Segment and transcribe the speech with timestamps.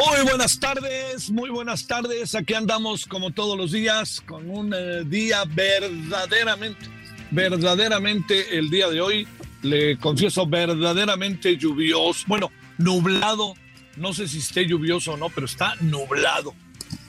[0.00, 2.34] Muy buenas tardes, muy buenas tardes.
[2.34, 6.86] Aquí andamos como todos los días con un eh, día verdaderamente,
[7.30, 9.28] verdaderamente el día de hoy,
[9.60, 12.24] le confieso, verdaderamente lluvioso.
[12.28, 13.52] Bueno, nublado.
[13.96, 16.54] No sé si esté lluvioso o no, pero está nublado,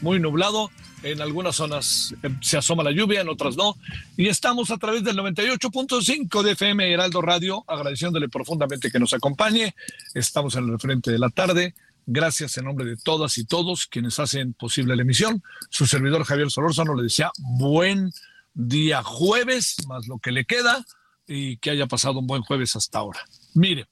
[0.02, 0.70] muy nublado.
[1.02, 3.78] En algunas zonas eh, se asoma la lluvia, en otras no.
[4.18, 9.76] Y estamos a través del 98.5 de FM Heraldo Radio, agradeciéndole profundamente que nos acompañe.
[10.14, 11.74] Estamos en el frente de la tarde.
[12.06, 15.44] Gracias en nombre de todas y todos quienes hacen posible la emisión.
[15.70, 18.12] Su servidor Javier Solórzano le decía buen
[18.54, 20.84] día jueves, más lo que le queda,
[21.28, 23.20] y que haya pasado un buen jueves hasta ahora.
[23.54, 23.88] Mire,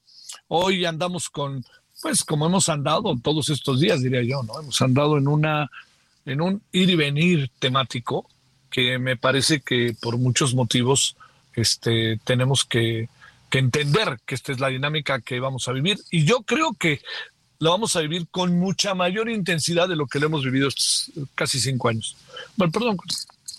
[0.48, 1.64] hoy andamos con,
[2.02, 4.60] pues como hemos andado todos estos días, diría yo, ¿no?
[4.60, 5.70] Hemos andado en una,
[6.26, 8.28] en un ir y venir temático
[8.70, 11.16] que me parece que por muchos motivos
[11.54, 13.10] este, tenemos que,
[13.50, 15.98] que entender que esta es la dinámica que vamos a vivir.
[16.12, 17.02] Y yo creo que
[17.60, 21.12] lo vamos a vivir con mucha mayor intensidad de lo que lo hemos vivido estos
[21.36, 22.16] casi cinco años.
[22.56, 22.98] Bueno, perdón,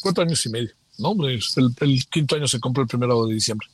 [0.01, 1.15] cuatro años y medio, ¿no?
[1.29, 1.41] El,
[1.81, 3.69] el quinto año se compró el primero de diciembre.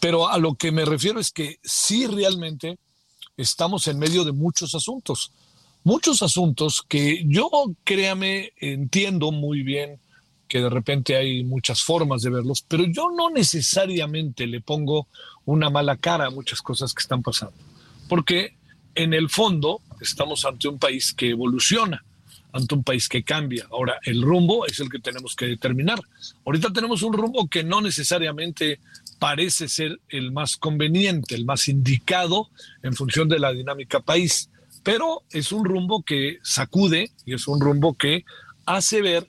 [0.00, 2.78] Pero a lo que me refiero es que sí realmente
[3.36, 5.32] estamos en medio de muchos asuntos,
[5.84, 7.50] muchos asuntos que yo,
[7.84, 10.00] créame, entiendo muy bien
[10.48, 15.08] que de repente hay muchas formas de verlos, pero yo no necesariamente le pongo
[15.44, 17.54] una mala cara a muchas cosas que están pasando,
[18.08, 18.57] porque
[18.98, 22.04] en el fondo estamos ante un país que evoluciona,
[22.52, 23.64] ante un país que cambia.
[23.70, 26.00] Ahora, el rumbo es el que tenemos que determinar.
[26.44, 28.80] Ahorita tenemos un rumbo que no necesariamente
[29.20, 32.48] parece ser el más conveniente, el más indicado
[32.82, 34.50] en función de la dinámica país,
[34.82, 38.24] pero es un rumbo que sacude y es un rumbo que
[38.66, 39.28] hace ver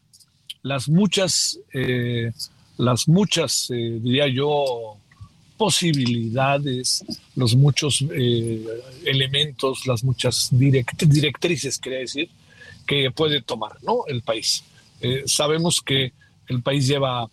[0.64, 2.32] las muchas, eh,
[2.78, 4.98] las muchas, eh, diría yo,
[5.60, 7.04] posibilidades,
[7.36, 8.66] los muchos eh,
[9.04, 12.30] elementos, las muchas direct directrices, quería decir,
[12.88, 14.06] que puede tomar ¿no?
[14.08, 14.64] el país.
[15.02, 16.14] Eh, sabemos que
[16.48, 17.30] el país lleva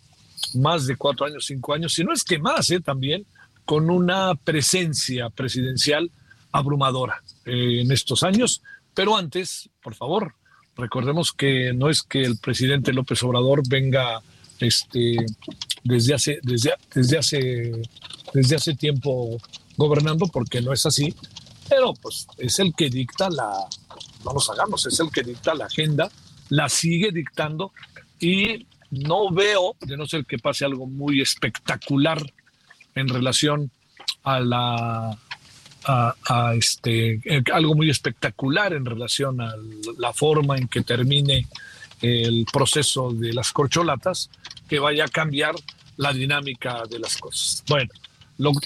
[0.54, 2.80] más de cuatro años, cinco años, si no es que más, ¿eh?
[2.80, 3.24] también,
[3.64, 6.10] con una presencia presidencial
[6.50, 8.60] abrumadora en estos años.
[8.92, 10.34] Pero antes, por favor,
[10.76, 14.20] recordemos que no es que el presidente López Obrador venga
[14.60, 15.16] este,
[15.84, 17.72] desde hace, desde, desde hace,
[18.32, 19.38] desde hace tiempo
[19.76, 21.14] gobernando, porque no es así,
[21.68, 23.52] pero pues es el que dicta la,
[24.24, 26.10] no nos hagamos, es el que dicta la agenda,
[26.48, 27.72] la sigue dictando
[28.20, 32.20] y no veo, de no ser que pase algo muy espectacular
[32.94, 33.70] en relación
[34.22, 35.18] a la
[35.88, 37.20] a, a este
[37.52, 39.54] algo muy espectacular en relación a
[39.98, 41.46] la forma en que termine
[42.00, 44.30] el proceso de las corcholatas
[44.68, 45.54] que vaya a cambiar
[45.96, 47.64] la dinámica de las cosas.
[47.68, 47.90] Bueno,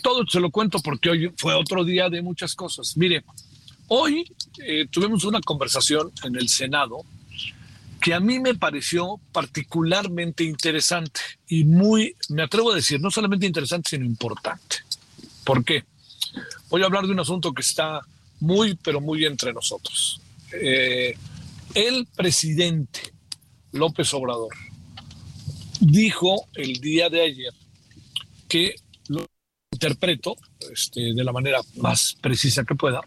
[0.02, 2.96] todo se lo cuento porque hoy fue otro día de muchas cosas.
[2.96, 3.24] Mire,
[3.88, 4.24] hoy
[4.58, 7.04] eh, tuvimos una conversación en el Senado
[8.00, 13.46] que a mí me pareció particularmente interesante y muy, me atrevo a decir, no solamente
[13.46, 14.76] interesante, sino importante.
[15.44, 15.84] ¿Por qué?
[16.70, 18.00] Voy a hablar de un asunto que está
[18.40, 20.20] muy, pero muy entre nosotros.
[20.52, 21.16] Eh,
[21.74, 23.12] el presidente
[23.72, 24.54] López Obrador
[25.80, 27.52] dijo el día de ayer
[28.48, 28.74] que
[29.08, 29.26] lo
[29.72, 30.36] interpreto
[30.72, 33.00] este, de la manera más precisa que pueda,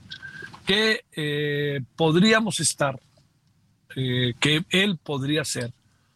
[0.66, 3.00] que eh, podríamos estar,
[3.96, 5.72] eh, que él podría ser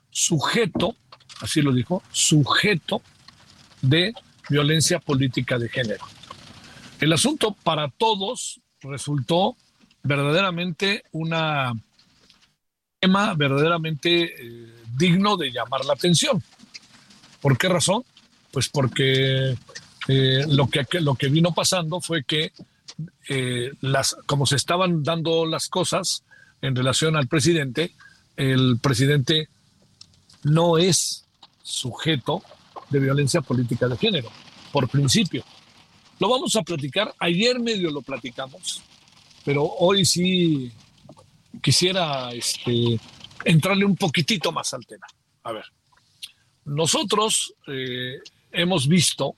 [0.09, 0.95] sujeto,
[1.41, 3.01] así lo dijo, sujeto
[3.81, 4.13] de
[4.49, 6.05] violencia política de género.
[6.99, 9.55] El asunto para todos resultó
[10.01, 11.73] verdaderamente una
[12.99, 16.41] tema verdaderamente eh, digno de llamar la atención.
[17.41, 18.03] ¿Por qué razón?
[18.51, 19.55] Pues porque
[20.07, 22.51] eh, lo, que, lo que vino pasando fue que
[23.29, 26.23] eh, las, como se estaban dando las cosas
[26.61, 27.91] en relación al presidente,
[28.35, 29.49] el presidente
[30.43, 31.25] no es
[31.61, 32.41] sujeto
[32.89, 34.29] de violencia política de género,
[34.71, 35.43] por principio.
[36.19, 38.81] Lo vamos a platicar, ayer medio lo platicamos,
[39.45, 40.71] pero hoy sí
[41.61, 42.99] quisiera este,
[43.45, 45.07] entrarle un poquitito más al tema.
[45.43, 45.65] A ver,
[46.65, 48.19] nosotros eh,
[48.51, 49.35] hemos visto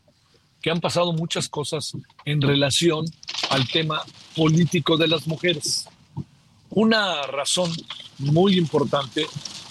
[0.61, 1.93] que han pasado muchas cosas
[2.25, 3.05] en relación
[3.49, 4.03] al tema
[4.35, 5.87] político de las mujeres.
[6.69, 7.71] Una razón
[8.17, 9.25] muy importante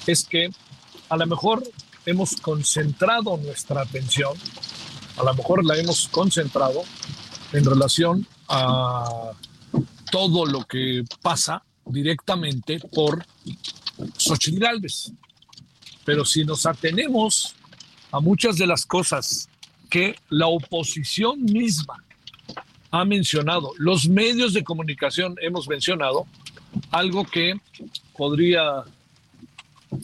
[0.07, 0.51] es que
[1.09, 1.63] a lo mejor
[2.07, 4.33] hemos concentrado nuestra atención,
[5.17, 6.83] a lo mejor la hemos concentrado
[7.53, 9.33] en relación a
[10.11, 13.25] todo lo que pasa directamente por
[14.17, 15.13] Xochitl Galvez.
[16.05, 17.55] Pero si nos atenemos
[18.11, 19.49] a muchas de las cosas
[19.91, 22.03] que la oposición misma
[22.91, 26.27] ha mencionado, los medios de comunicación hemos mencionado,
[26.91, 27.61] algo que
[28.17, 28.85] podría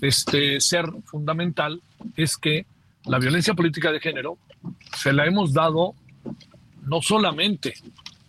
[0.02, 1.80] este, ser fundamental
[2.16, 2.66] es que
[3.04, 4.38] la violencia política de género
[4.96, 5.94] se la hemos dado
[6.86, 7.74] no solamente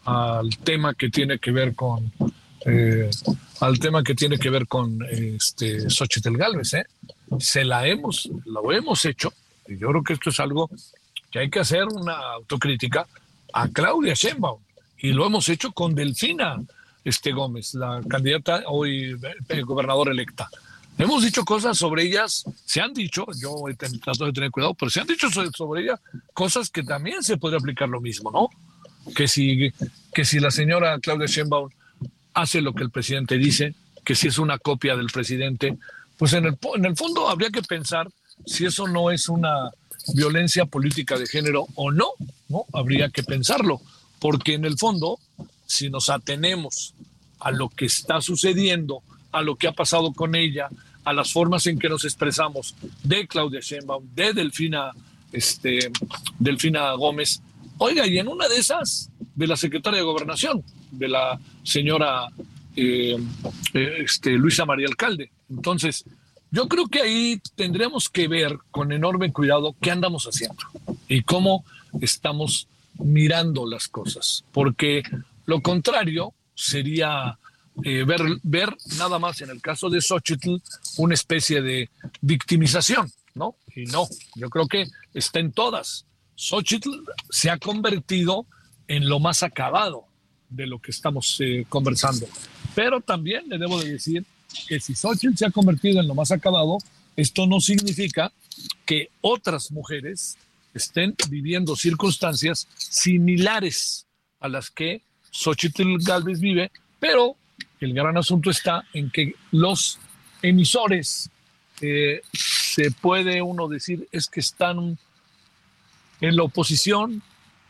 [0.06, 2.12] al tema que tiene que ver con
[2.66, 3.10] eh,
[3.60, 6.86] al tema que tiene que ver con este Xochitl Galvez, ¿eh?
[7.40, 9.32] se la hemos, lo hemos hecho,
[9.68, 10.70] y yo creo que esto es algo
[11.32, 13.08] que hay que hacer una autocrítica
[13.54, 14.60] a Claudia Sheinbaum,
[15.00, 16.62] y lo hemos hecho con Delfina
[17.04, 19.16] este Gómez, la candidata hoy
[19.50, 20.50] eh, gobernadora electa.
[20.98, 25.02] Hemos dicho cosas sobre ellas, se han dicho, yo he de tener cuidado, pero se
[25.02, 26.00] han dicho sobre, sobre ella
[26.34, 28.50] cosas que también se puede aplicar lo mismo, ¿no?
[29.14, 29.72] Que si,
[30.14, 31.70] que si la señora Claudia Sheinbaum
[32.36, 33.74] hace lo que el presidente dice,
[34.04, 35.78] que si es una copia del presidente,
[36.18, 38.08] pues en el, en el fondo habría que pensar
[38.46, 39.72] si eso no es una
[40.14, 42.10] violencia política de género o no,
[42.50, 42.66] ¿no?
[42.74, 43.82] Habría que pensarlo,
[44.20, 45.18] porque en el fondo,
[45.66, 46.94] si nos atenemos
[47.40, 50.70] a lo que está sucediendo, a lo que ha pasado con ella,
[51.04, 54.92] a las formas en que nos expresamos de Claudia Sheinbaum, de Delfina,
[55.32, 55.92] este,
[56.38, 57.42] Delfina Gómez,
[57.78, 60.64] oiga, y en una de esas, de la secretaria de Gobernación,
[60.98, 62.28] de la señora
[62.76, 63.18] eh,
[63.74, 65.32] eh, este, Luisa María Alcalde.
[65.50, 66.04] Entonces,
[66.52, 70.64] yo creo que ahí tendremos que ver con enorme cuidado qué andamos haciendo
[71.08, 71.66] y cómo
[72.02, 75.04] estamos mirando las cosas, porque
[75.46, 77.38] lo contrario sería
[77.84, 80.56] eh, ver, ver nada más en el caso de Xochitl
[80.98, 81.90] una especie de
[82.22, 83.56] victimización, ¿no?
[83.76, 86.06] Y no, yo creo que está en todas.
[86.36, 86.90] Xochitl
[87.30, 88.46] se ha convertido
[88.88, 90.05] en lo más acabado
[90.56, 92.28] de lo que estamos eh, conversando.
[92.74, 94.26] Pero también le debo de decir
[94.68, 96.78] que si Xochitl se ha convertido en lo más acabado,
[97.16, 98.32] esto no significa
[98.86, 100.38] que otras mujeres
[100.74, 104.06] estén viviendo circunstancias similares
[104.40, 107.36] a las que Xochitl Galvez vive, pero
[107.80, 110.00] el gran asunto está en que los
[110.42, 111.30] emisores,
[111.82, 114.98] eh, se puede uno decir, es que están
[116.22, 117.22] en la oposición,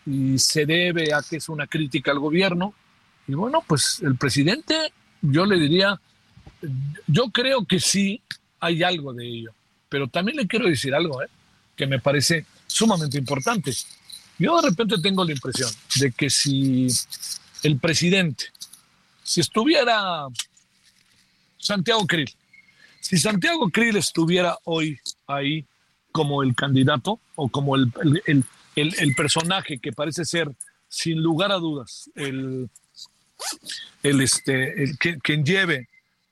[0.05, 2.73] y se debe a que es una crítica al gobierno.
[3.27, 5.99] Y bueno, pues el presidente, yo le diría,
[7.07, 8.21] yo creo que sí
[8.59, 9.51] hay algo de ello,
[9.89, 11.27] pero también le quiero decir algo ¿eh?
[11.75, 13.71] que me parece sumamente importante.
[14.37, 16.87] Yo de repente tengo la impresión de que si
[17.63, 18.45] el presidente,
[19.23, 20.27] si estuviera
[21.57, 22.31] Santiago Krill,
[22.99, 25.65] si Santiago Krill estuviera hoy ahí
[26.11, 28.43] como el candidato o como el, el, el,
[29.15, 30.51] personaje que parece ser,
[30.87, 32.69] sin lugar a dudas, el,
[34.03, 35.87] el este, el que, quien lleve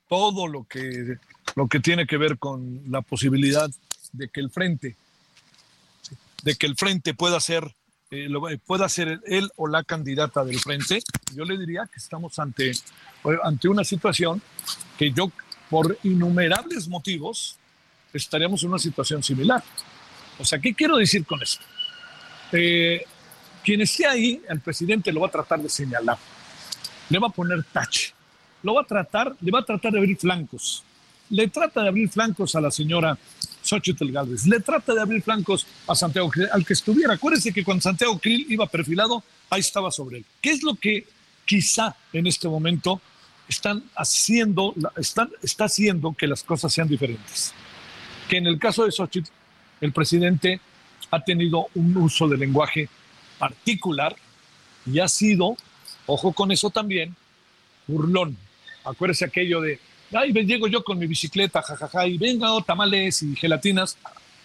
[0.09, 1.17] todo lo que,
[1.55, 3.69] lo que tiene que ver con la posibilidad
[4.11, 4.95] de que el frente,
[6.43, 7.73] de que el frente pueda ser,
[8.11, 8.29] eh,
[8.65, 11.01] pueda ser él o la candidata del frente,
[11.33, 12.73] yo le diría que estamos ante,
[13.43, 14.41] ante una situación
[14.97, 15.31] que yo,
[15.69, 17.57] por innumerables motivos,
[18.13, 19.63] estaríamos en una situación similar.
[20.37, 21.63] O sea, ¿qué quiero decir con esto?
[22.53, 23.03] Eh,
[23.63, 26.17] quien esté ahí, el presidente lo va a tratar de señalar,
[27.09, 28.13] le va a poner tache,
[28.61, 30.83] lo va a tratar, le va a tratar de abrir flancos.
[31.29, 33.17] le trata de abrir flancos a la señora
[33.63, 37.13] Xochitl Galvez, le trata de abrir flancos a Santiago al que estuviera.
[37.13, 40.25] Acuérdense que cuando Santiago Krill iba perfilado, ahí estaba sobre él.
[40.41, 41.07] ¿Qué es lo que
[41.45, 43.01] quizá en este momento
[43.47, 47.53] están haciendo, están, está haciendo que las cosas sean diferentes?
[48.29, 49.31] Que en el caso de Xochitl,
[49.81, 50.59] el presidente
[51.13, 52.89] ha tenido un uso de lenguaje
[53.37, 54.15] particular
[54.83, 55.55] y ha sido,
[56.07, 57.15] ojo con eso también,
[57.85, 58.35] burlón.
[58.83, 59.79] Acuérdese aquello de,
[60.11, 63.95] ay, llego yo con mi bicicleta, jajaja, y venga tamales y gelatinas.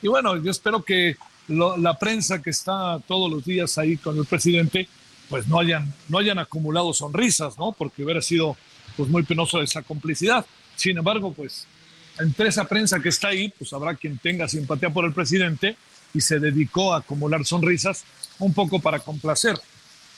[0.02, 1.16] Y bueno, yo espero que
[1.48, 4.88] la prensa que está todos los días ahí con el presidente,
[5.30, 7.72] pues no hayan, no hayan acumulado sonrisas, ¿no?
[7.72, 8.58] Porque hubiera sido
[8.94, 10.44] pues muy penoso esa complicidad.
[10.76, 11.66] Sin embargo, pues
[12.18, 15.76] entre esa prensa que está ahí, pues habrá quien tenga simpatía por el presidente
[16.14, 18.04] y se dedicó a acumular sonrisas
[18.38, 19.58] un poco para complacer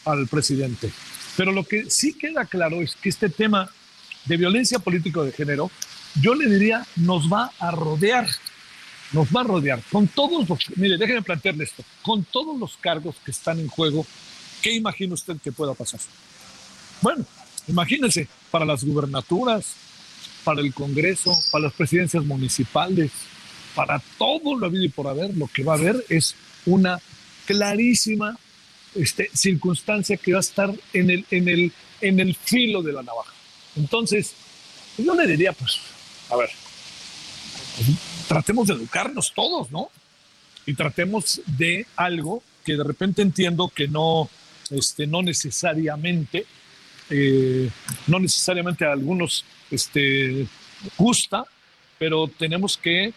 [0.04, 0.90] al presidente.
[1.37, 3.70] Pero lo que sí queda claro es que este tema
[4.25, 5.70] de violencia político de género,
[6.20, 8.28] yo le diría, nos va a rodear,
[9.12, 13.16] nos va a rodear con todos los, mire, déjenme plantearle esto, con todos los cargos
[13.25, 14.06] que están en juego,
[14.62, 16.00] ¿qué imagina usted que pueda pasar?
[17.00, 17.25] Bueno,
[17.66, 19.75] imagínense, para las gubernaturas,
[20.44, 23.11] para el Congreso, para las presidencias municipales,
[23.75, 26.35] para todo lo habido y por haber, lo que va a haber es
[26.67, 27.00] una
[27.47, 28.39] clarísima
[28.95, 33.03] este, circunstancia que va a estar en el, en, el, en el filo de la
[33.03, 33.33] navaja.
[33.77, 34.35] Entonces,
[34.99, 35.79] yo le diría, pues,
[36.31, 36.50] a ver,
[38.29, 39.91] tratemos de educarnos todos, ¿no?
[40.67, 44.29] Y tratemos de algo que de repente entiendo que no,
[44.71, 46.47] este, no necesariamente,
[47.09, 47.71] eh,
[48.07, 50.47] no necesariamente a algunos este,
[50.97, 51.45] gusta,
[51.99, 53.12] pero tenemos que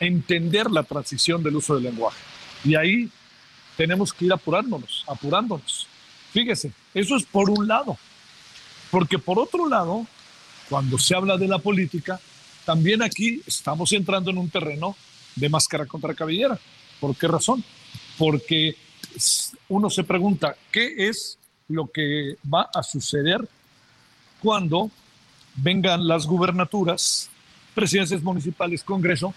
[0.00, 2.18] entender la transición del uso del lenguaje.
[2.64, 3.10] Y ahí
[3.76, 5.86] tenemos que ir apurándonos, apurándonos.
[6.32, 7.96] Fíjese, eso es por un lado.
[8.90, 10.06] Porque por otro lado,
[10.68, 12.20] cuando se habla de la política,
[12.64, 14.96] también aquí estamos entrando en un terreno
[15.34, 16.58] de máscara contra cabellera.
[17.00, 17.62] ¿Por qué razón?
[18.18, 18.76] Porque
[19.68, 21.38] uno se pregunta, ¿qué es
[21.68, 23.46] lo que va a suceder
[24.42, 24.90] cuando
[25.56, 27.30] vengan las gubernaturas,
[27.74, 29.34] presidencias municipales, Congreso,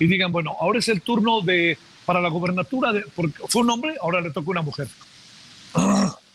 [0.00, 3.70] y digan, bueno, ahora es el turno de para la gubernatura, de, porque fue un
[3.70, 4.88] hombre, ahora le toca una mujer.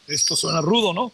[0.07, 1.11] Esto suena rudo, ¿no?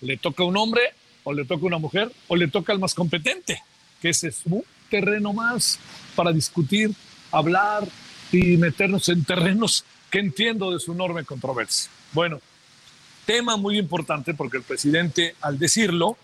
[0.00, 0.80] Le toca un hombre,
[1.22, 3.62] o le toca una mujer, o le toca al más competente,
[4.00, 5.78] que ese es un terreno más
[6.16, 6.90] para discutir,
[7.30, 7.86] hablar
[8.32, 11.90] y meternos en terrenos que entiendo de su enorme controversia.
[12.12, 12.40] Bueno,
[13.26, 16.16] tema muy importante porque el presidente, al decirlo,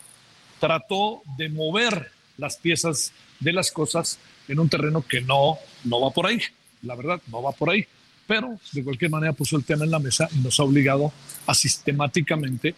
[0.59, 6.11] trató de mover las piezas de las cosas en un terreno que no, no va
[6.11, 6.41] por ahí.
[6.83, 7.87] La verdad, no va por ahí.
[8.27, 11.13] Pero de cualquier manera puso el tema en la mesa y nos ha obligado
[11.47, 12.75] a sistemáticamente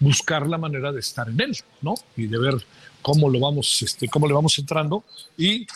[0.00, 1.94] buscar la manera de estar en él, ¿no?
[2.16, 2.54] Y de ver
[3.02, 5.04] cómo lo vamos, este, cómo le vamos entrando
[5.36, 5.66] y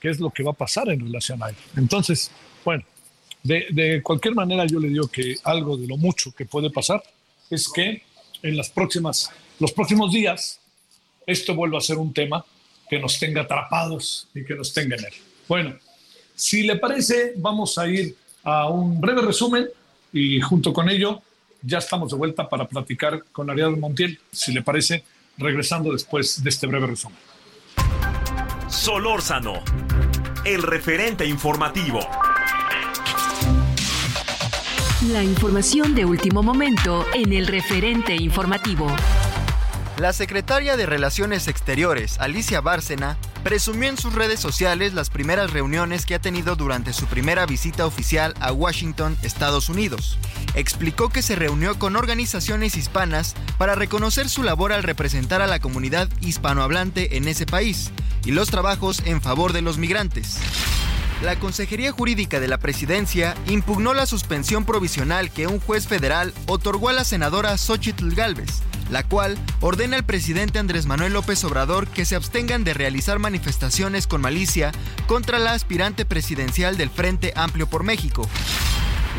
[0.00, 1.56] qué es lo que va a pasar en relación a él.
[1.76, 2.30] Entonces,
[2.64, 2.84] bueno,
[3.42, 7.02] de, de cualquier manera yo le digo que algo de lo mucho que puede pasar
[7.50, 8.02] es que
[8.42, 10.60] en las próximas, los próximos días
[11.26, 12.44] esto vuelva a ser un tema
[12.88, 15.12] que nos tenga atrapados y que nos tenga en él.
[15.48, 15.74] Bueno,
[16.34, 18.14] si le parece, vamos a ir
[18.44, 19.66] a un breve resumen
[20.12, 21.22] y junto con ello
[21.62, 25.02] ya estamos de vuelta para platicar con Ariadna Montiel, si le parece,
[25.38, 27.18] regresando después de este breve resumen.
[28.68, 29.62] Solórzano,
[30.44, 32.00] el referente informativo.
[35.10, 38.88] La información de último momento en el referente informativo.
[39.98, 46.04] La secretaria de Relaciones Exteriores, Alicia Bárcena, presumió en sus redes sociales las primeras reuniones
[46.04, 50.18] que ha tenido durante su primera visita oficial a Washington, Estados Unidos.
[50.54, 55.60] Explicó que se reunió con organizaciones hispanas para reconocer su labor al representar a la
[55.60, 57.90] comunidad hispanohablante en ese país
[58.26, 60.36] y los trabajos en favor de los migrantes.
[61.22, 66.90] La Consejería Jurídica de la Presidencia impugnó la suspensión provisional que un juez federal otorgó
[66.90, 68.60] a la senadora Xochitl Galvez
[68.90, 74.06] la cual ordena al presidente Andrés Manuel López Obrador que se abstengan de realizar manifestaciones
[74.06, 74.72] con malicia
[75.06, 78.28] contra la aspirante presidencial del Frente Amplio por México.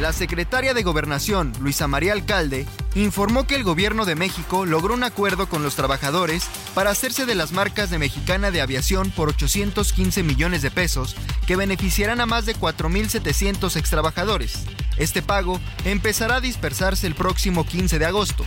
[0.01, 5.03] La secretaria de Gobernación, Luisa María Alcalde, informó que el gobierno de México logró un
[5.03, 6.45] acuerdo con los trabajadores
[6.75, 11.15] para hacerse de las marcas de Mexicana de Aviación por 815 millones de pesos,
[11.47, 14.65] que beneficiarán a más de 4.700 extrabajadores.
[14.97, 18.45] Este pago empezará a dispersarse el próximo 15 de agosto.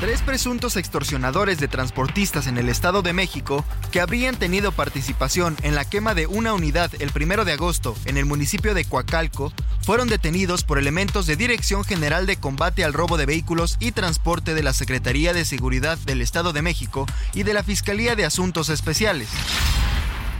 [0.00, 5.74] Tres presuntos extorsionadores de transportistas en el Estado de México que habrían tenido participación en
[5.74, 10.08] la quema de una unidad el 1 de agosto en el municipio de Coacalco fueron
[10.08, 14.62] detenidos por elementos de Dirección General de Combate al Robo de Vehículos y Transporte de
[14.62, 19.30] la Secretaría de Seguridad del Estado de México y de la Fiscalía de Asuntos Especiales.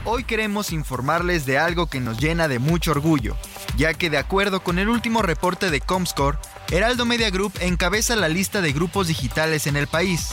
[0.09, 3.37] Hoy queremos informarles de algo que nos llena de mucho orgullo,
[3.77, 6.39] ya que de acuerdo con el último reporte de Comscore,
[6.71, 10.29] Heraldo Media Group encabeza la lista de grupos digitales en el país.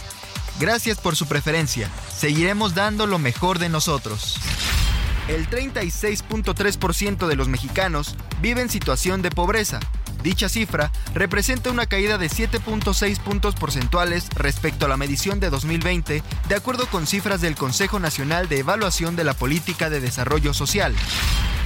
[0.60, 1.90] Gracias por su preferencia.
[2.16, 4.40] Seguiremos dando lo mejor de nosotros.
[5.28, 9.80] El 36.3% de los mexicanos vive en situación de pobreza.
[10.24, 16.24] Dicha cifra representa una caída de 7.6 puntos porcentuales respecto a la medición de 2020,
[16.48, 20.96] de acuerdo con cifras del Consejo Nacional de Evaluación de la Política de Desarrollo Social.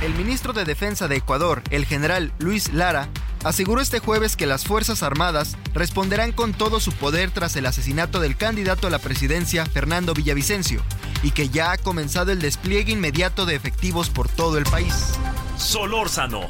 [0.02, 3.10] El ministro de Defensa de Ecuador, el general Luis Lara,
[3.44, 8.20] aseguró este jueves que las Fuerzas Armadas responderán con todo su poder tras el asesinato
[8.20, 10.82] del candidato a la presidencia Fernando Villavicencio
[11.24, 15.14] y que ya ha comenzado el despliegue inmediato de efectivos por todo el país.
[15.58, 16.50] Solórzano,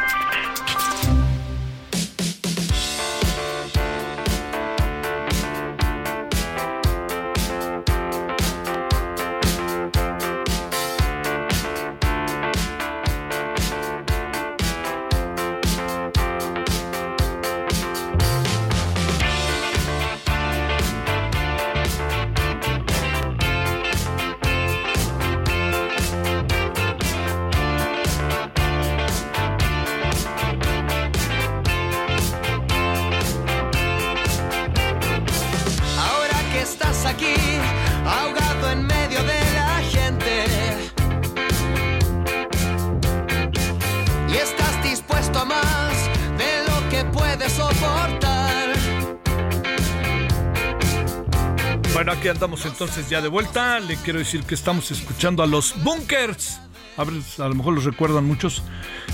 [52.31, 53.79] Andamos entonces ya de vuelta.
[53.79, 56.59] Le quiero decir que estamos escuchando a los Bunkers.
[56.97, 58.63] A, ver, a lo mejor los recuerdan muchos.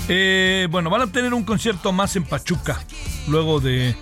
[0.08, 2.80] Eh, bueno, van a tener un concierto más en Pachuca.
[3.28, 3.94] Luego de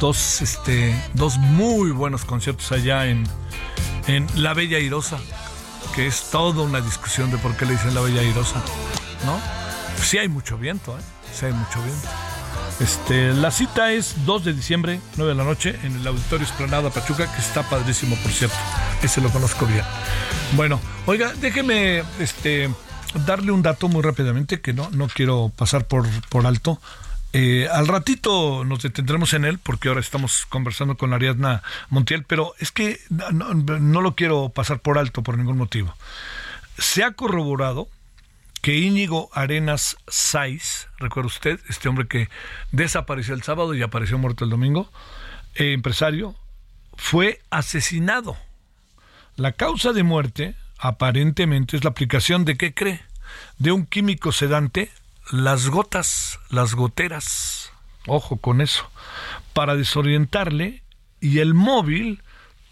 [0.00, 3.24] dos, este, dos muy buenos conciertos allá en,
[4.06, 5.18] en La Bella Irosa.
[5.94, 8.62] Que es toda una discusión de por qué le dicen La Bella Irosa.
[9.24, 9.40] ¿No?
[10.02, 11.02] Sí hay mucho viento, ¿eh?
[11.32, 12.08] Sí hay mucho viento.
[12.80, 16.90] Este, la cita es 2 de diciembre, 9 de la noche, en el Auditorio Esplanada
[16.90, 18.56] Pachuca, que está padrísimo, por cierto.
[19.02, 19.84] Ese lo conozco bien.
[20.56, 22.70] Bueno, oiga, déjeme este,
[23.26, 26.80] darle un dato muy rápidamente que no, no quiero pasar por, por alto.
[27.34, 32.54] Eh, al ratito nos detendremos en él porque ahora estamos conversando con Ariadna Montiel, pero
[32.58, 35.94] es que no, no lo quiero pasar por alto por ningún motivo.
[36.78, 37.88] Se ha corroborado
[38.62, 42.28] que Íñigo Arenas Saiz, recuerda usted, este hombre que
[42.70, 44.88] desapareció el sábado y apareció muerto el domingo,
[45.56, 46.36] eh, empresario,
[46.96, 48.36] fue asesinado.
[49.34, 53.00] La causa de muerte, aparentemente, es la aplicación de qué cree?
[53.58, 54.92] De un químico sedante,
[55.32, 57.72] las gotas, las goteras,
[58.06, 58.88] ojo con eso,
[59.54, 60.84] para desorientarle
[61.20, 62.22] y el móvil,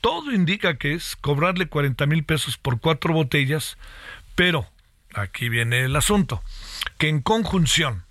[0.00, 3.76] todo indica que es cobrarle 40 mil pesos por cuatro botellas,
[4.36, 4.68] pero
[5.14, 6.42] aquí viene el asunto,
[6.98, 8.04] que en conjunción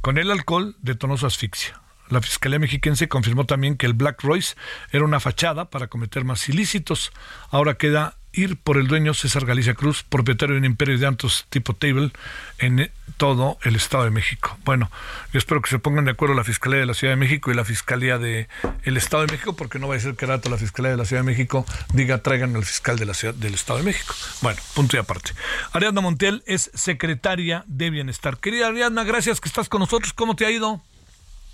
[0.00, 1.80] con el alcohol detonó su asfixia.
[2.10, 4.56] La Fiscalía Mexiquense confirmó también que el Black Royce
[4.92, 7.12] era una fachada para cometer más ilícitos.
[7.50, 11.46] Ahora queda ir por el dueño César Galicia Cruz, propietario de un imperio de antos
[11.48, 12.10] tipo Table
[12.58, 14.58] en todo el Estado de México.
[14.64, 14.90] Bueno,
[15.32, 17.54] yo espero que se pongan de acuerdo la Fiscalía de la Ciudad de México y
[17.54, 18.48] la Fiscalía del
[18.82, 21.04] el Estado de México, porque no va a ser que rato la Fiscalía de la
[21.04, 24.14] Ciudad de México diga traigan al fiscal de la ciudad, del Estado de México.
[24.42, 25.32] Bueno, punto y aparte.
[25.72, 28.38] Ariadna Montiel es secretaria de Bienestar.
[28.38, 30.12] Querida Ariadna, gracias que estás con nosotros.
[30.12, 30.82] ¿Cómo te ha ido?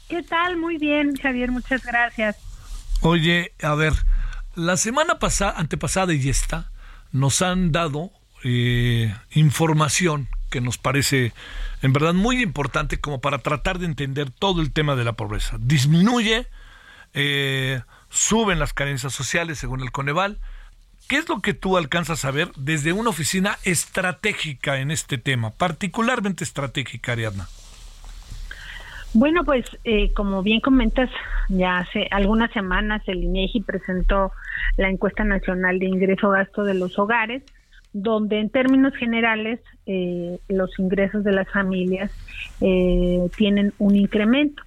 [0.08, 0.56] ¿Qué tal?
[0.56, 2.36] Muy bien, Javier, muchas gracias.
[3.02, 3.94] Oye, a ver,
[4.54, 6.69] la semana pasada, antepasada y esta,
[7.12, 8.10] nos han dado
[8.44, 11.32] eh, información que nos parece
[11.82, 15.56] en verdad muy importante como para tratar de entender todo el tema de la pobreza.
[15.60, 16.46] Disminuye,
[17.14, 20.38] eh, suben las carencias sociales según el Coneval.
[21.08, 25.50] ¿Qué es lo que tú alcanzas a ver desde una oficina estratégica en este tema,
[25.50, 27.48] particularmente estratégica, Ariadna?
[29.12, 31.10] Bueno, pues eh, como bien comentas,
[31.48, 34.30] ya hace algunas semanas el INEGI presentó
[34.76, 37.42] la encuesta nacional de ingreso-gasto de los hogares,
[37.92, 42.10] donde en términos generales eh, los ingresos de las familias
[42.60, 44.62] eh, tienen un incremento.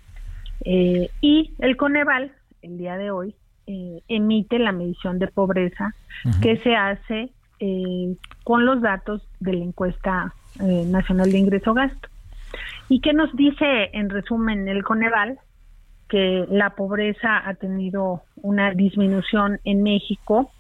[0.66, 3.36] y el Coneval, el día de hoy,
[4.10, 5.94] emite la medición de pobreza
[6.42, 7.30] que se hace
[8.44, 12.10] con los datos de la encuesta nacional de ingreso-gasto.
[12.90, 15.40] ¿Y qué nos dice en resumen el Coneval?
[16.14, 20.52] Que la pobreza ha tenido una disminución en México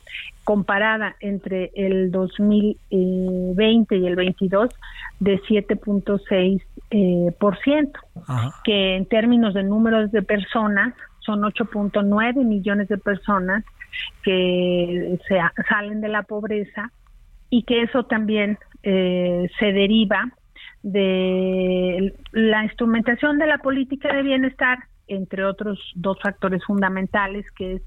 [0.46, 4.72] comparada entre el 2020 y el 22
[5.20, 8.00] de 7.6 eh, por ciento,
[8.64, 13.64] que en términos de números de personas son 8.9 millones de personas
[14.24, 15.40] que se,
[15.70, 16.92] salen de la pobreza
[17.52, 20.32] y que eso también eh, se deriva
[20.82, 27.82] de la instrumentación de la política de bienestar, entre otros dos factores fundamentales, que es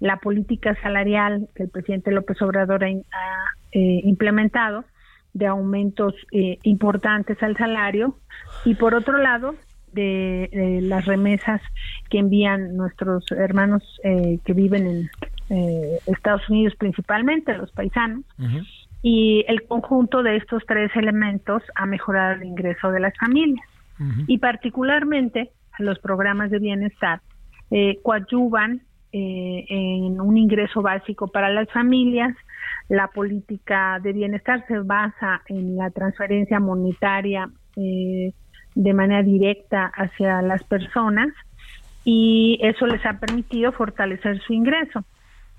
[0.00, 2.88] la política salarial que el presidente López Obrador ha,
[3.72, 4.84] eh, implementado,
[5.32, 8.16] de aumentos eh, importantes al salario,
[8.64, 9.54] y por otro lado,
[9.92, 11.60] de, las remesas
[12.10, 15.10] que envían nuestros hermanos eh, que viven en
[16.06, 18.24] Estados Unidos principalmente, los paisanos,
[19.02, 23.68] y el conjunto de estos tres elementos ha mejorado el ingreso de las familias.
[24.26, 27.20] Y particularmente los programas de bienestar
[27.70, 28.82] eh, coadyuvan
[29.12, 32.36] eh, en un ingreso básico para las familias.
[32.88, 38.32] La política de bienestar se basa en la transferencia monetaria eh,
[38.74, 41.28] de manera directa hacia las personas
[42.04, 45.04] y eso les ha permitido fortalecer su ingreso.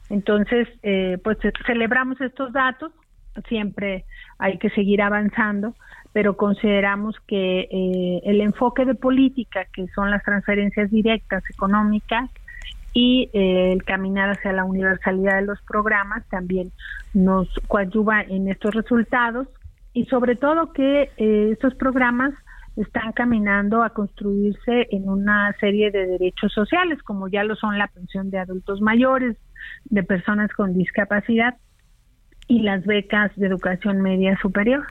[0.10, 2.92] Entonces, eh, pues celebramos estos datos
[3.48, 4.06] siempre
[4.38, 5.76] hay que seguir avanzando,
[6.16, 12.30] pero consideramos que eh, el enfoque de política, que son las transferencias directas económicas,
[12.94, 16.72] y eh, el caminar hacia la universalidad de los programas también
[17.14, 19.50] nos coadyuva en estos resultados
[19.92, 22.34] y sobre todo que eh, estos programas
[22.78, 27.88] están caminando a construirse en una serie de derechos sociales, como ya lo son la
[27.88, 29.36] pensión de adultos mayores,
[29.84, 31.58] de personas con discapacidad,
[32.48, 34.86] y las becas de educación media superior.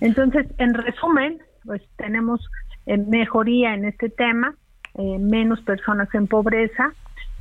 [0.00, 2.40] Entonces, en resumen, pues tenemos
[2.86, 4.54] eh, mejoría en este tema,
[4.94, 6.92] eh, menos personas en pobreza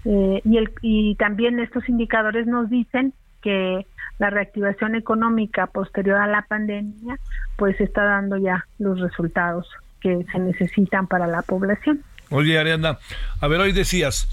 [0.06, 3.86] eh, y, el, y también estos indicadores nos dicen que
[4.19, 7.19] la reactivación económica posterior a la pandemia
[7.58, 9.67] pues está dando ya los resultados
[10.02, 12.02] que se necesitan para la población.
[12.30, 12.97] Oye, Ariana,
[13.39, 14.28] a ver, hoy decías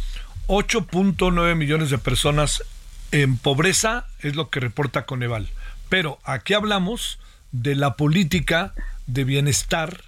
[0.48, 2.64] 8.9 millones de personas
[3.12, 5.48] en pobreza es lo que reporta Coneval.
[5.88, 7.18] Pero aquí hablamos
[7.52, 8.74] de la política
[9.06, 10.04] de bienestar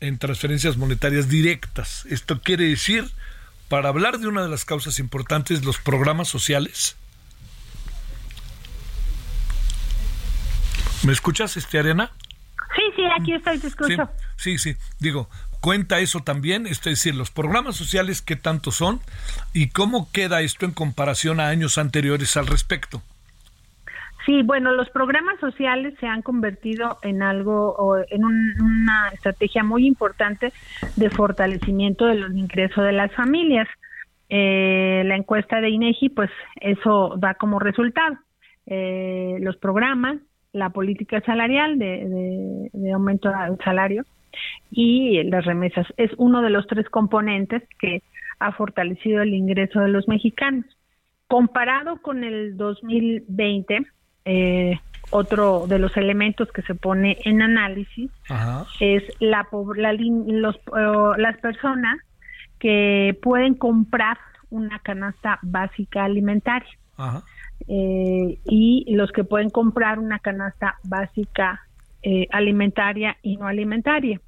[0.00, 2.04] en transferencias monetarias directas.
[2.10, 3.10] Esto quiere decir,
[3.68, 6.96] para hablar de una de las causas importantes, los programas sociales.
[11.02, 12.12] ¿Me escuchas, este Arena?
[12.74, 14.10] Sí, sí, aquí estoy, te escucho.
[14.36, 19.00] Sí, sí, digo, cuenta eso también, es decir, los programas sociales, qué tanto son
[19.52, 23.02] y cómo queda esto en comparación a años anteriores al respecto.
[24.26, 30.52] Sí, bueno, los programas sociales se han convertido en algo, en una estrategia muy importante
[30.96, 33.68] de fortalecimiento de los ingresos de las familias.
[34.28, 38.16] Eh, la encuesta de INEGI, pues eso da como resultado.
[38.66, 40.16] Eh, los programas,
[40.52, 44.04] la política salarial de, de aumento del salario,
[44.70, 45.86] y las remesas.
[45.96, 48.02] Es uno de los tres componentes que
[48.38, 50.64] ha fortalecido el ingreso de los mexicanos.
[51.28, 53.86] Comparado con el 2020,
[54.24, 58.10] eh, otro de los elementos que se pone en análisis
[58.80, 60.60] es la, los,
[61.16, 61.98] las personas
[62.58, 64.18] que pueden comprar
[64.50, 66.70] una canasta básica alimentaria
[67.68, 71.65] eh, y los que pueden comprar una canasta básica
[72.08, 74.20] eh, alimentaria y no alimentaria.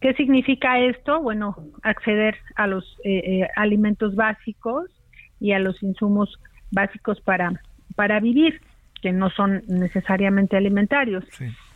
[0.00, 1.20] ¿Qué significa esto?
[1.20, 4.90] Bueno, acceder a los eh, eh, alimentos básicos
[5.38, 7.60] y a los insumos básicos para,
[7.96, 8.62] para vivir,
[9.02, 11.22] que no son necesariamente alimentarios.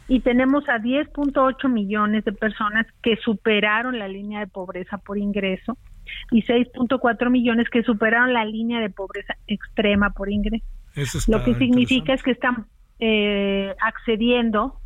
[0.08, 5.76] Y tenemos a 10.8 millones de personas que superaron la línea de pobreza por ingreso
[6.30, 10.64] y 6.4 millones que superaron la línea de pobreza extrema por ingreso.
[11.28, 12.64] Lo que significa es que están
[13.00, 14.80] eh, accediendo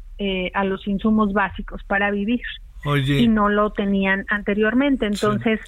[0.55, 2.43] a los insumos básicos para vivir
[3.07, 5.07] y no lo tenían anteriormente.
[5.07, 5.61] Entonces,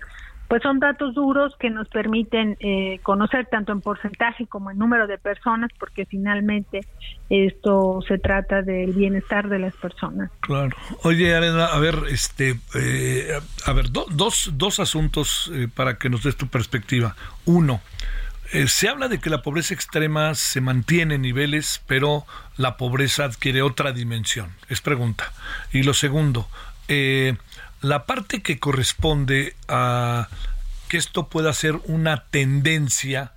[0.53, 5.07] pues son datos duros que nos permiten eh, conocer tanto en porcentaje como en número
[5.07, 6.81] de personas, porque finalmente
[7.31, 10.31] esto se trata del bienestar de las personas.
[10.41, 10.77] Claro.
[11.05, 13.29] Oye, Arena, a ver, este, eh,
[13.65, 17.17] a ver, dos, dos asuntos eh, para que nos des tu perspectiva.
[17.47, 17.81] Uno,
[18.67, 23.63] se habla de que la pobreza extrema se mantiene en niveles, pero la pobreza adquiere
[23.63, 24.55] otra dimensión.
[24.69, 25.33] Es pregunta.
[25.73, 26.49] Y lo segundo,
[26.89, 27.37] eh,
[27.81, 30.29] la parte que corresponde a
[30.89, 33.33] que esto pueda ser una tendencia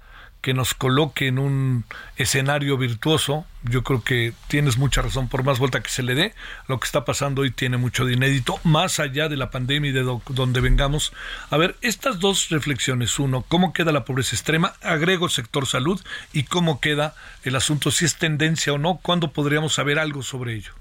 [0.45, 1.85] que nos coloque en un
[2.17, 3.47] escenario virtuoso.
[3.63, 6.35] Yo creo que tienes mucha razón, por más vuelta que se le dé,
[6.67, 9.93] lo que está pasando hoy tiene mucho de inédito, más allá de la pandemia y
[9.93, 11.13] de donde vengamos.
[11.49, 13.17] A ver, estas dos reflexiones.
[13.17, 14.73] Uno, ¿cómo queda la pobreza extrema?
[14.83, 15.99] Agrego sector salud
[16.31, 20.53] y cómo queda el asunto, si es tendencia o no, ¿cuándo podríamos saber algo sobre
[20.53, 20.73] ello?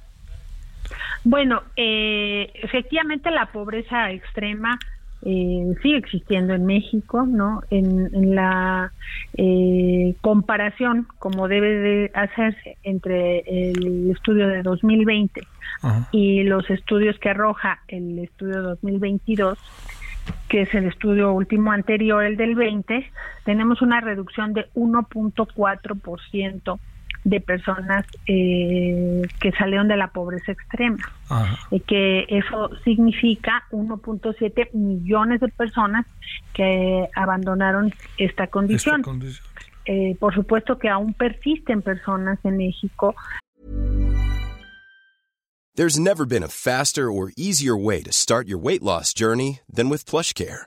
[1.25, 4.79] Bueno, eh, efectivamente la pobreza extrema
[5.25, 7.63] eh, sigue existiendo en México, ¿no?
[7.71, 8.93] En, la
[9.37, 15.41] eh, comparación, como debe de hacerse entre el estudio de 2020
[16.13, 19.59] y los estudios que arroja el estudio 2022,
[20.49, 23.11] que es el estudio último anterior, el del 20,
[23.45, 26.79] tenemos una reducción de 1.4%
[27.25, 30.99] de personas eh, que salieron de la pobreza extrema,
[31.71, 36.07] y que eso significa 1.7 millones de personas
[36.53, 39.03] que abandonaron esta condición.
[39.87, 43.15] Eh, por supuesto que aún persisten personas en México.
[45.77, 49.91] There's never been a faster or easier way to start your weight loss journey than
[49.91, 50.67] with PlushCare.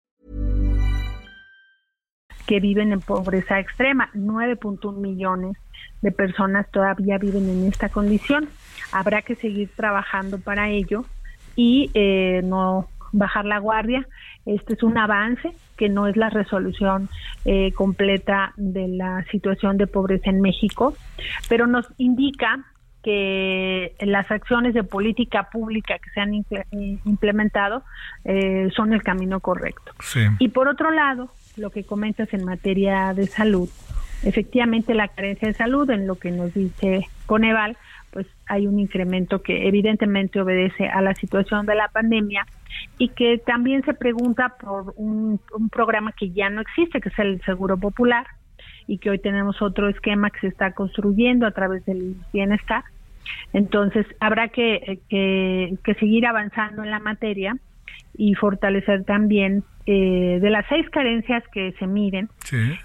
[2.45, 4.09] Que viven en pobreza extrema.
[4.13, 5.57] 9.1 millones
[6.01, 8.49] de personas todavía viven en esta condición.
[8.91, 11.05] Habrá que seguir trabajando para ello
[11.55, 14.07] y eh, no bajar la guardia.
[14.45, 17.09] Este es un avance que no es la resolución
[17.45, 20.95] eh, completa de la situación de pobreza en México,
[21.49, 22.65] pero nos indica
[23.03, 26.33] que las acciones de política pública que se han
[27.03, 27.83] implementado
[28.25, 29.91] eh, son el camino correcto.
[30.37, 33.69] Y por otro lado, lo que comentas en materia de salud.
[34.23, 37.77] Efectivamente, la carencia de salud, en lo que nos dice Coneval,
[38.11, 42.45] pues hay un incremento que evidentemente obedece a la situación de la pandemia
[42.97, 45.39] y que también se pregunta por un,
[45.71, 48.27] programa que ya no existe, que es el Seguro Popular,
[48.87, 52.83] y que hoy tenemos otro esquema que se está construyendo a través del bienestar.
[53.53, 57.55] Entonces, habrá que, que, que seguir avanzando en la materia
[58.21, 62.29] y fortalecer también eh, de las seis carencias que se miden.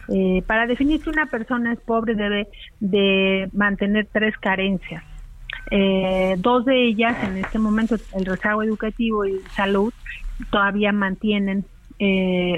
[0.09, 2.49] Eh, para definir si una persona es pobre debe
[2.81, 5.05] de mantener tres carencias.
[5.71, 9.93] Eh, dos de ellas en este momento, el rezago educativo y salud,
[10.51, 11.67] todavía mantienen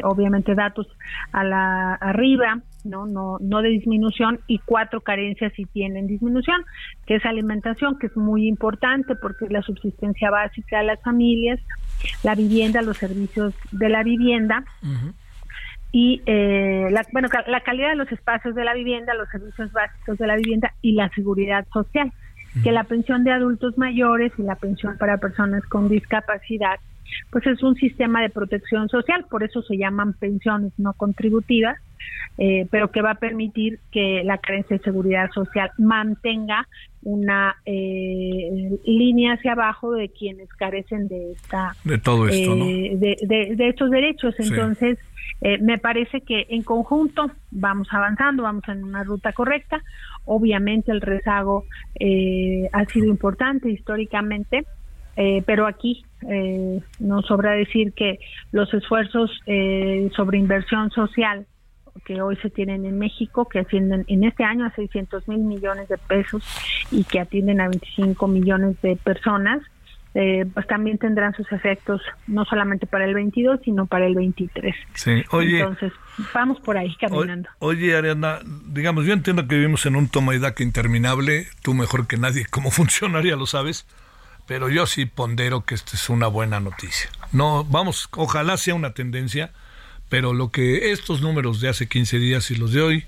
[0.05, 0.89] obviamente datos
[1.31, 6.65] a la arriba no no no de disminución y cuatro carencias si tienen disminución
[7.07, 11.61] que es alimentación que es muy importante porque es la subsistencia básica de las familias
[12.23, 14.65] la vivienda, los servicios de la vivienda.
[15.91, 20.19] Y eh, la, bueno, la calidad de los espacios de la vivienda, los servicios básicos
[20.19, 22.13] de la vivienda y la seguridad social.
[22.63, 26.81] Que la pensión de adultos mayores y la pensión para personas con discapacidad,
[27.31, 31.79] pues es un sistema de protección social, por eso se llaman pensiones no contributivas,
[32.39, 36.67] eh, pero que va a permitir que la carencia de seguridad social mantenga
[37.03, 43.69] una eh, línea hacia abajo de quienes carecen de esta de todo esto eh, de,
[43.69, 44.35] estos derechos.
[44.39, 44.99] Entonces
[45.41, 49.83] eh, me parece que en conjunto vamos avanzando vamos en una ruta correcta.
[50.25, 51.65] Obviamente el rezago
[52.73, 54.65] ha sido importante históricamente
[55.47, 56.05] pero aquí
[57.01, 58.19] nos sobra decir que
[58.53, 59.31] los esfuerzos
[60.15, 61.47] sobre inversión social
[62.05, 65.89] que hoy se tienen en México, que ascienden en este año a 600 mil millones
[65.89, 66.45] de pesos
[66.91, 69.63] y que atienden a 25 millones de personas,
[70.15, 74.75] eh, pues también tendrán sus efectos no solamente para el 22, sino para el 23.
[74.95, 75.61] Sí, oye.
[75.61, 75.93] Entonces,
[76.35, 77.49] vamos por ahí caminando.
[77.59, 82.07] Oye, Ariana, digamos, yo entiendo que vivimos en un toma y daca interminable, tú mejor
[82.07, 83.87] que nadie, cómo funcionaría lo sabes,
[84.47, 87.11] pero yo sí pondero que esta es una buena noticia.
[87.33, 89.53] No, vamos, ojalá sea una tendencia
[90.09, 93.05] pero lo que estos números de hace 15 días y los de hoy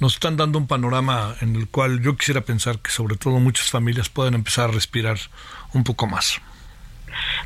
[0.00, 3.70] nos están dando un panorama en el cual yo quisiera pensar que sobre todo muchas
[3.70, 5.16] familias pueden empezar a respirar
[5.72, 6.40] un poco más.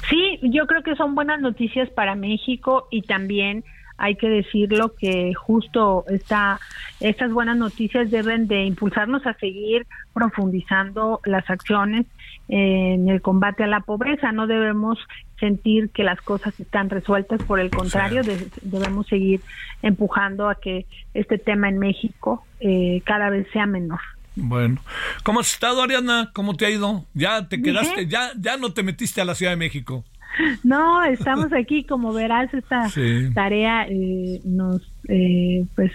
[0.09, 3.65] Sí, yo creo que son buenas noticias para México y también
[3.99, 6.59] hay que decirlo que justo esta,
[7.01, 12.07] estas buenas noticias deben de impulsarnos a seguir profundizando las acciones
[12.49, 14.33] en el combate a la pobreza.
[14.33, 14.99] No debemos
[15.41, 18.23] sentir que las cosas están resueltas, por el contrario,
[18.63, 19.41] debemos seguir
[19.83, 24.01] empujando a que este tema en México eh, cada vez sea menor.
[24.37, 24.81] Bueno,
[25.25, 26.31] ¿cómo has estado, Ariana?
[26.33, 27.05] ¿Cómo te ha ido?
[27.15, 28.07] ¿Ya te quedaste?
[28.07, 30.05] ¿Ya, ya no te metiste a la Ciudad de México?
[30.63, 32.89] No, estamos aquí, como verás, esta
[33.35, 35.91] tarea eh, nos, eh, pues,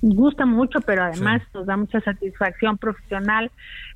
[0.00, 3.50] gusta mucho, pero además nos da mucha satisfacción profesional,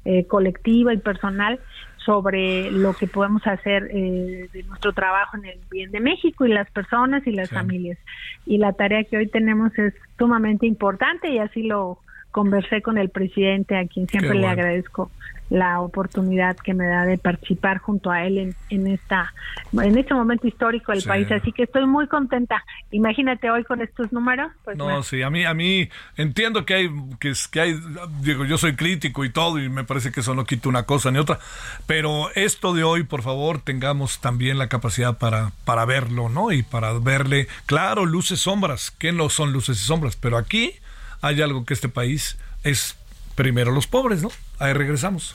[0.05, 1.61] eh, colectiva y personal
[2.05, 6.53] sobre lo que podemos hacer eh, de nuestro trabajo en el bien de México y
[6.53, 7.99] las personas y las familias.
[8.47, 11.99] Y la tarea que hoy tenemos es sumamente importante y así lo
[12.31, 15.11] conversé con el presidente, a quien siempre le agradezco
[15.51, 19.35] la oportunidad que me da de participar junto a él en, en esta
[19.73, 21.31] en este momento histórico del país.
[21.33, 22.65] Así que estoy muy contenta.
[22.93, 26.91] Imagínate hoy con estos números pues no sí a mí a mí entiendo que hay
[27.19, 27.81] que, que hay
[28.21, 31.11] digo yo soy crítico y todo y me parece que eso no quita una cosa
[31.11, 31.41] ni otra
[31.87, 36.63] pero esto de hoy por favor tengamos también la capacidad para para verlo no y
[36.63, 40.75] para verle claro luces sombras que no son luces y sombras pero aquí
[41.21, 42.97] hay algo que este país es
[43.35, 44.31] primero los pobres, ¿no?
[44.59, 45.35] Ahí regresamos.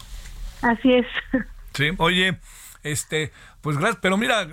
[0.61, 1.07] Así es.
[1.73, 2.37] Sí, oye,
[2.83, 4.47] este, pues gracias, pero mira,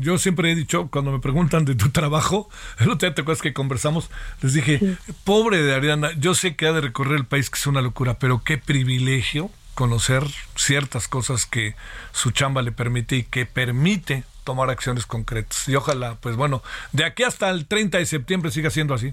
[0.00, 2.48] yo siempre he dicho, cuando me preguntan de tu trabajo,
[2.78, 4.10] el otro día te acuerdas que conversamos,
[4.42, 7.66] les dije, pobre de Ariana, yo sé que ha de recorrer el país, que es
[7.66, 10.24] una locura, pero qué privilegio conocer
[10.54, 11.74] ciertas cosas que
[12.12, 15.68] su chamba le permite y que permite tomar acciones concretas.
[15.68, 19.12] Y ojalá, pues bueno, de aquí hasta el 30 de septiembre siga siendo así.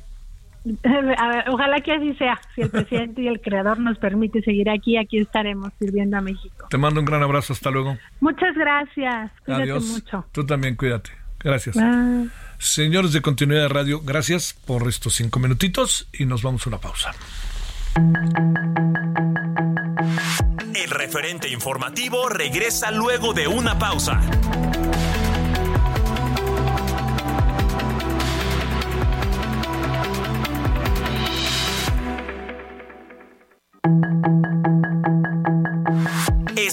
[1.49, 2.39] ojalá que así sea.
[2.56, 6.67] Si el presidente y el creador nos permite seguir aquí, aquí estaremos sirviendo a México.
[6.69, 7.54] Te mando un gran abrazo.
[7.54, 7.97] Hasta luego.
[8.19, 9.32] Muchas gracias.
[9.45, 9.86] Cuídate Adiós.
[9.86, 10.26] mucho.
[10.32, 11.12] Tú también cuídate.
[11.43, 11.76] Gracias.
[12.58, 16.78] Señores de Continuidad de Radio, gracias por estos cinco minutitos y nos vamos a una
[16.80, 17.12] pausa.
[20.73, 24.21] El referente informativo regresa luego de una pausa.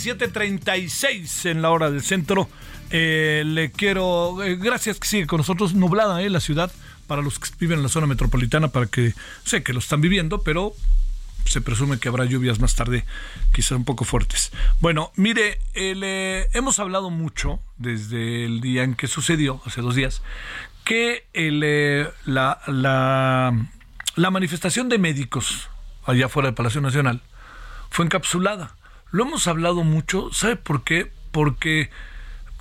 [0.00, 2.48] 17.36 en la hora del centro.
[2.90, 6.72] Eh, le quiero, eh, gracias que sigue con nosotros, nublada eh, la ciudad
[7.06, 10.42] para los que viven en la zona metropolitana, para que sé que lo están viviendo,
[10.42, 10.72] pero
[11.44, 13.04] se presume que habrá lluvias más tarde,
[13.52, 14.52] quizás un poco fuertes.
[14.80, 20.22] Bueno, mire, hemos hablado mucho desde el día en que sucedió, hace dos días,
[20.84, 23.66] que la, la,
[24.14, 25.68] la manifestación de médicos
[26.04, 27.22] allá fuera del Palacio Nacional
[27.90, 28.76] fue encapsulada.
[29.10, 31.10] Lo hemos hablado mucho, ¿sabe por qué?
[31.32, 31.90] Porque,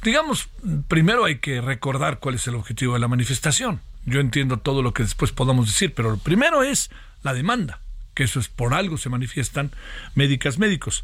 [0.03, 0.49] digamos,
[0.87, 3.81] primero hay que recordar cuál es el objetivo de la manifestación.
[4.05, 6.89] Yo entiendo todo lo que después podamos decir, pero lo primero es
[7.21, 7.81] la demanda,
[8.15, 9.71] que eso es por algo se manifiestan
[10.15, 11.03] médicas médicos.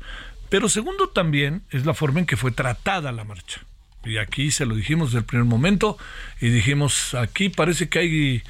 [0.50, 3.62] Pero segundo también es la forma en que fue tratada la marcha.
[4.04, 5.98] Y aquí se lo dijimos desde el primer momento
[6.40, 8.44] y dijimos, aquí parece que hay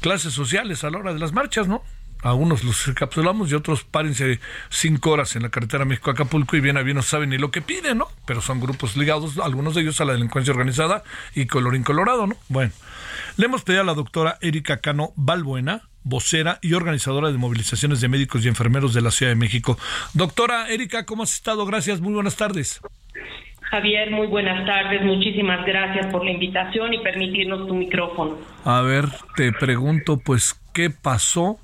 [0.00, 1.82] clases sociales a la hora de las marchas, ¿no?
[2.22, 6.76] A unos los encapsulamos y otros párense cinco horas en la carretera México-Acapulco y bien
[6.76, 8.08] a bien no saben ni lo que piden, ¿no?
[8.26, 11.02] Pero son grupos ligados, algunos de ellos a la delincuencia organizada
[11.34, 12.36] y colorín colorado, ¿no?
[12.48, 12.72] Bueno,
[13.36, 18.08] le hemos pedido a la doctora Erika Cano Balbuena, vocera y organizadora de movilizaciones de
[18.08, 19.78] médicos y enfermeros de la Ciudad de México.
[20.14, 21.66] Doctora Erika, ¿cómo has estado?
[21.66, 22.80] Gracias, muy buenas tardes.
[23.62, 25.02] Javier, muy buenas tardes.
[25.02, 28.36] Muchísimas gracias por la invitación y permitirnos tu micrófono.
[28.64, 31.58] A ver, te pregunto, pues, ¿qué pasó?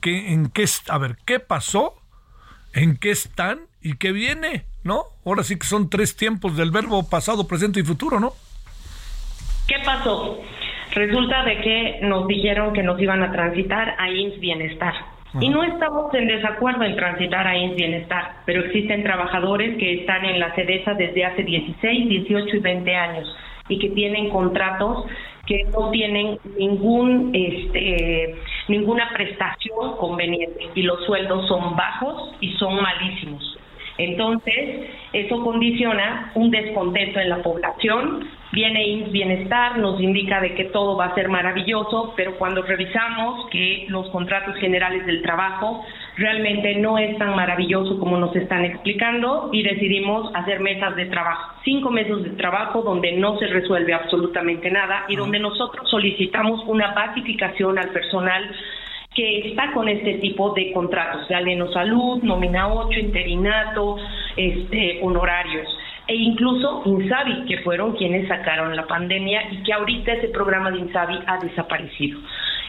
[0.00, 1.94] Qué, en qué, a ver, qué pasó,
[2.74, 5.04] en qué están y qué viene, ¿no?
[5.24, 8.32] Ahora sí que son tres tiempos del verbo pasado, presente y futuro, ¿no?
[9.68, 10.38] ¿Qué pasó?
[10.92, 14.94] Resulta de que nos dijeron que nos iban a transitar a INS Bienestar.
[15.40, 20.24] Y no estamos en desacuerdo en transitar a INS Bienestar, pero existen trabajadores que están
[20.24, 23.36] en la CEDESA desde hace 16, 18 y 20 años
[23.68, 25.06] y que tienen contratos
[25.46, 28.34] que no tienen ningún este
[28.70, 33.58] ninguna prestación conveniente y los sueldos son bajos y son malísimos.
[33.98, 38.26] Entonces, eso condiciona un descontento en la población.
[38.50, 43.84] Viene Bienestar, nos indica de que todo va a ser maravilloso, pero cuando revisamos que
[43.88, 45.84] los contratos generales del trabajo
[46.16, 51.54] realmente no es tan maravilloso como nos están explicando y decidimos hacer mesas de trabajo,
[51.64, 56.92] cinco meses de trabajo donde no se resuelve absolutamente nada y donde nosotros solicitamos una
[56.92, 58.50] basificación al personal
[59.14, 63.96] que está con este tipo de contratos de aleno salud, nómina 8, interinato,
[64.36, 65.68] este, honorarios.
[66.06, 70.78] E incluso Insabi, que fueron quienes sacaron la pandemia y que ahorita ese programa de
[70.78, 72.20] Insabi ha desaparecido.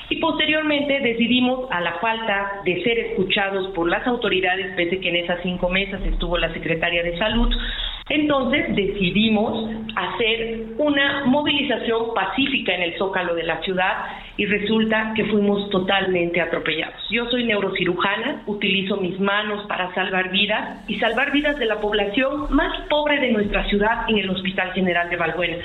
[0.10, 5.18] Y posteriormente decidimos, a la falta de ser escuchados por las autoridades, pese que en
[5.18, 7.54] esas cinco mesas estuvo la secretaria de Salud,
[8.10, 15.26] entonces decidimos hacer una movilización pacífica en el zócalo de la ciudad y resulta que
[15.26, 17.02] fuimos totalmente atropellados.
[17.10, 22.54] Yo soy neurocirujana, utilizo mis manos para salvar vidas y salvar vidas de la población
[22.54, 25.58] más pobre de nuestra ciudad en el Hospital General de Valbuena.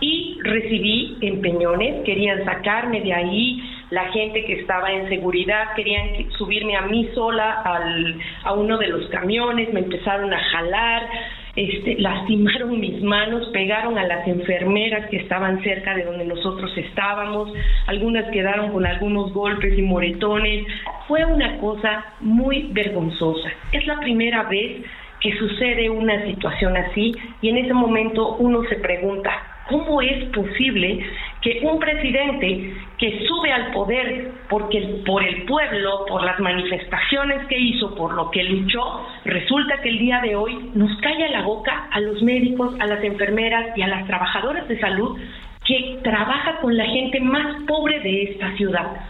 [0.00, 6.76] Y recibí empeñones, querían sacarme de ahí, la gente que estaba en seguridad querían subirme
[6.76, 11.08] a mí sola al, a uno de los camiones, me empezaron a jalar,
[11.54, 17.52] este, lastimaron mis manos, pegaron a las enfermeras que estaban cerca de donde nosotros estábamos,
[17.86, 20.66] algunas quedaron con algunos golpes y moretones.
[21.08, 23.50] Fue una cosa muy vergonzosa.
[23.72, 24.82] Es la primera vez
[25.20, 29.32] que sucede una situación así y en ese momento uno se pregunta,
[29.68, 31.04] ¿Cómo es posible
[31.42, 37.58] que un presidente que sube al poder porque por el pueblo, por las manifestaciones que
[37.58, 41.88] hizo, por lo que luchó, resulta que el día de hoy nos calla la boca
[41.90, 45.18] a los médicos, a las enfermeras y a las trabajadoras de salud
[45.64, 49.00] que trabaja con la gente más pobre de esta ciudad?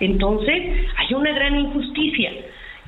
[0.00, 2.32] Entonces, hay una gran injusticia.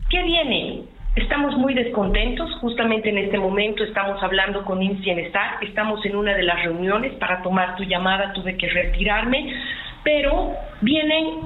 [0.09, 0.83] ¿Qué viene?
[1.19, 6.45] Estamos muy descontentos, justamente en este momento estamos hablando con IMSS estamos en una de
[6.45, 9.53] las reuniones para tomar tu llamada, tuve que retirarme,
[10.05, 11.41] pero vienen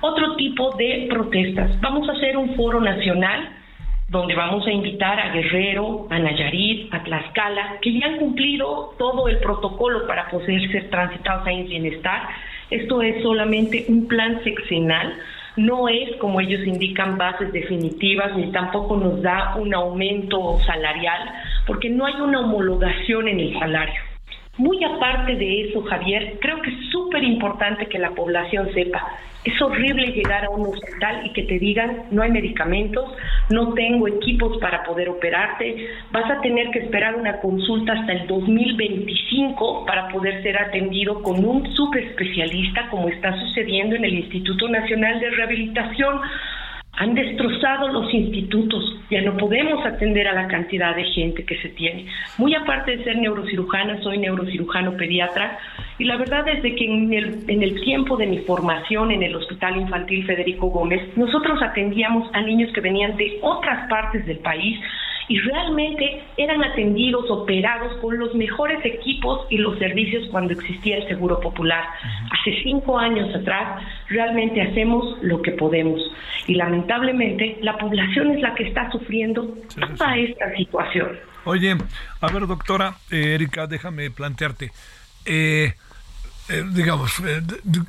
[0.00, 1.78] otro tipo de protestas.
[1.82, 3.50] Vamos a hacer un foro nacional
[4.08, 9.28] donde vamos a invitar a Guerrero, a Nayarit, a Tlaxcala, que ya han cumplido todo
[9.28, 12.28] el protocolo para poder ser transitados a IMSS Bienestar.
[12.70, 15.12] Esto es solamente un plan sexenal
[15.56, 21.30] no es, como ellos indican, bases definitivas, ni tampoco nos da un aumento salarial,
[21.66, 24.11] porque no hay una homologación en el salario.
[24.58, 29.02] Muy aparte de eso, Javier, creo que es súper importante que la población sepa.
[29.44, 33.16] Es horrible llegar a un hospital y que te digan no hay medicamentos,
[33.48, 38.26] no tengo equipos para poder operarte, vas a tener que esperar una consulta hasta el
[38.26, 45.18] 2025 para poder ser atendido con un subespecialista como está sucediendo en el Instituto Nacional
[45.18, 46.20] de Rehabilitación
[46.94, 51.70] han destrozado los institutos, ya no podemos atender a la cantidad de gente que se
[51.70, 52.06] tiene.
[52.36, 55.58] Muy aparte de ser neurocirujana, soy neurocirujano pediatra
[55.98, 59.22] y la verdad es de que en el, en el tiempo de mi formación en
[59.22, 64.38] el Hospital Infantil Federico Gómez, nosotros atendíamos a niños que venían de otras partes del
[64.38, 64.78] país
[65.28, 71.08] y realmente eran atendidos, operados con los mejores equipos y los servicios cuando existía el
[71.08, 71.84] Seguro Popular.
[72.30, 76.00] Hace cinco años atrás realmente hacemos lo que podemos
[76.46, 79.48] y lamentablemente la población es la que está sufriendo
[79.96, 81.18] toda esta situación.
[81.44, 81.76] Oye,
[82.20, 84.70] a ver doctora eh, Erika, déjame plantearte.
[85.24, 85.74] Eh,
[86.48, 87.12] eh, digamos,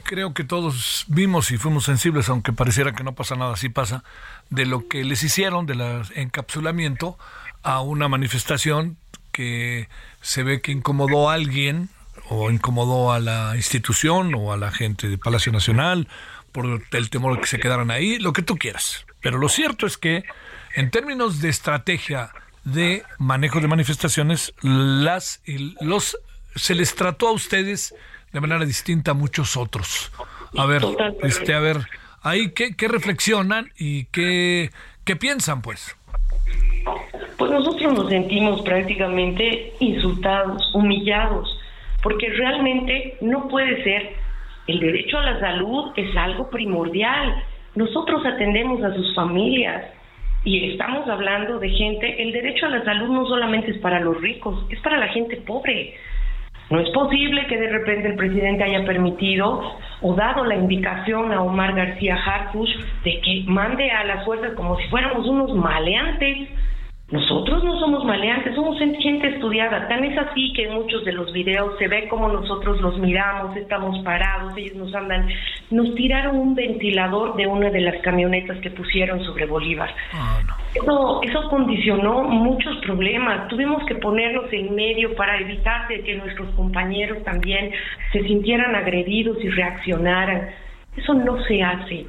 [0.04, 4.04] creo que todos vimos y fuimos sensibles, aunque pareciera que no pasa nada, sí pasa,
[4.50, 5.82] de lo que les hicieron, del
[6.16, 7.18] encapsulamiento
[7.64, 8.98] a una manifestación
[9.32, 9.90] que
[10.22, 11.90] se ve que incomodó a alguien
[12.30, 16.08] o incomodó a la institución o a la gente de Palacio Nacional
[16.52, 19.06] por el temor de que se quedaran ahí, lo que tú quieras.
[19.22, 20.24] Pero lo cierto es que
[20.76, 22.32] en términos de estrategia
[22.64, 25.42] de manejo de manifestaciones, las
[25.82, 26.18] los
[26.56, 27.96] se les trató a ustedes
[28.34, 30.12] de manera distinta a muchos otros.
[30.58, 30.82] A ver,
[31.22, 31.78] este, a ver,
[32.22, 34.72] ahí qué, qué reflexionan y qué,
[35.06, 35.96] qué piensan, pues.
[37.38, 41.60] Pues nosotros nos sentimos prácticamente insultados, humillados,
[42.02, 44.16] porque realmente no puede ser.
[44.68, 47.44] El derecho a la salud es algo primordial.
[47.76, 49.86] Nosotros atendemos a sus familias
[50.46, 54.20] y estamos hablando de gente, el derecho a la salud no solamente es para los
[54.20, 55.96] ricos, es para la gente pobre.
[56.74, 59.62] No es posible que de repente el presidente haya permitido
[60.02, 62.72] o dado la indicación a Omar García Harfuch
[63.04, 66.50] de que mande a las fuerzas como si fuéramos unos maleantes
[67.14, 69.88] nosotros no somos maleantes, somos gente estudiada.
[69.88, 73.56] Tan es así que en muchos de los videos se ve como nosotros los miramos,
[73.56, 75.30] estamos parados, ellos nos andan.
[75.70, 79.94] Nos tiraron un ventilador de una de las camionetas que pusieron sobre Bolívar.
[80.12, 80.40] Ah,
[80.74, 83.48] eso, eso condicionó muchos problemas.
[83.48, 87.70] Tuvimos que ponernos en medio para evitar que nuestros compañeros también
[88.12, 90.50] se sintieran agredidos y reaccionaran.
[90.98, 92.08] Eso no se hace.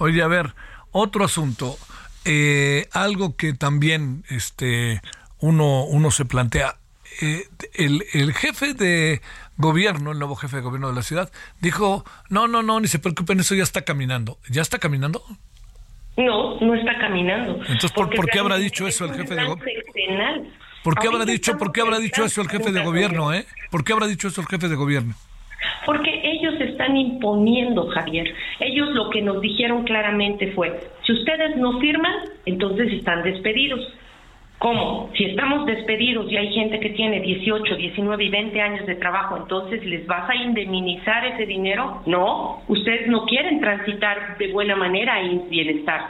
[0.00, 0.46] Oye, a ver,
[0.90, 1.76] otro asunto
[2.24, 5.00] eh, algo que también este,
[5.40, 6.76] uno, uno se plantea.
[7.20, 7.44] Eh,
[7.74, 9.20] el, el jefe de
[9.56, 12.98] gobierno, el nuevo jefe de gobierno de la ciudad, dijo, no, no, no, ni se
[12.98, 14.38] preocupen, eso ya está caminando.
[14.48, 15.22] ¿Ya está caminando?
[16.16, 17.56] No, no está caminando.
[17.56, 20.44] Entonces, ¿por, ¿por qué habrá dicho eso el jefe de gobierno?
[20.82, 23.46] ¿Por qué habrá dicho, por qué habrá dicho eso el jefe de gobierno, eh?
[23.70, 25.14] ¿Por qué habrá dicho eso el jefe de gobierno?
[25.86, 26.10] Porque
[26.94, 28.32] están imponiendo, Javier.
[28.60, 32.14] Ellos lo que nos dijeron claramente fue, si ustedes no firman,
[32.46, 33.80] entonces están despedidos.
[34.58, 35.10] ¿Cómo?
[35.14, 39.36] Si estamos despedidos y hay gente que tiene 18, 19 y 20 años de trabajo,
[39.36, 42.02] entonces ¿les vas a indemnizar ese dinero?
[42.06, 46.08] No, ustedes no quieren transitar de buena manera en bienestar.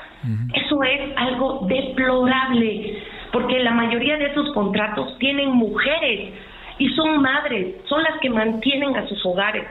[0.54, 2.98] Eso es algo deplorable,
[3.32, 6.34] porque la mayoría de esos contratos tienen mujeres
[6.78, 9.64] y son madres, son las que mantienen a sus hogares.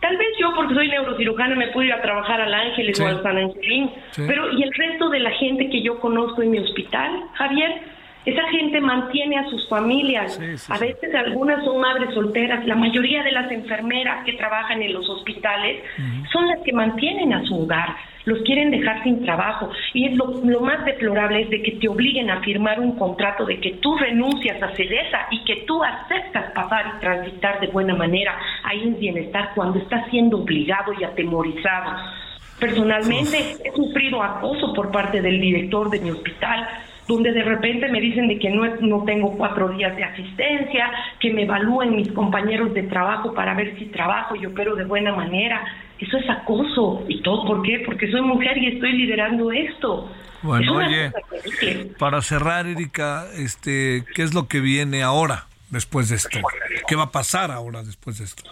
[0.00, 3.22] Tal vez yo, porque soy neurocirujana, me puedo ir a trabajar al Ángeles o al
[3.22, 7.24] San Angelín, pero ¿y el resto de la gente que yo conozco en mi hospital,
[7.34, 7.80] Javier?
[8.26, 10.36] Esa gente mantiene a sus familias.
[10.68, 12.66] a veces algunas son madres solteras.
[12.66, 15.80] La mayoría de las enfermeras que trabajan en los hospitales
[16.32, 17.94] son las que mantienen a su hogar.
[18.24, 19.70] Los quieren dejar sin trabajo.
[19.94, 20.26] Y es lo,
[20.60, 24.60] más deplorable es de que te obliguen a firmar un contrato de que tú renuncias
[24.60, 29.52] a CEDESA y que tú aceptas pasar y transitar de buena manera ahí en bienestar
[29.54, 31.96] cuando estás siendo obligado y atemorizado.
[32.58, 36.66] Personalmente he sufrido acoso por parte del director de mi hospital
[37.06, 40.90] donde de repente me dicen de que no, no tengo cuatro días de asistencia,
[41.20, 45.14] que me evalúen mis compañeros de trabajo para ver si trabajo y opero de buena
[45.14, 45.64] manera.
[45.98, 47.04] Eso es acoso.
[47.08, 47.82] ¿Y todo por qué?
[47.86, 50.10] Porque soy mujer y estoy liderando esto.
[50.42, 51.12] Bueno, oye,
[51.98, 56.38] para cerrar, Erika, este, ¿qué es lo que viene ahora después de esto?
[56.86, 58.44] ¿Qué va a pasar ahora después de esto?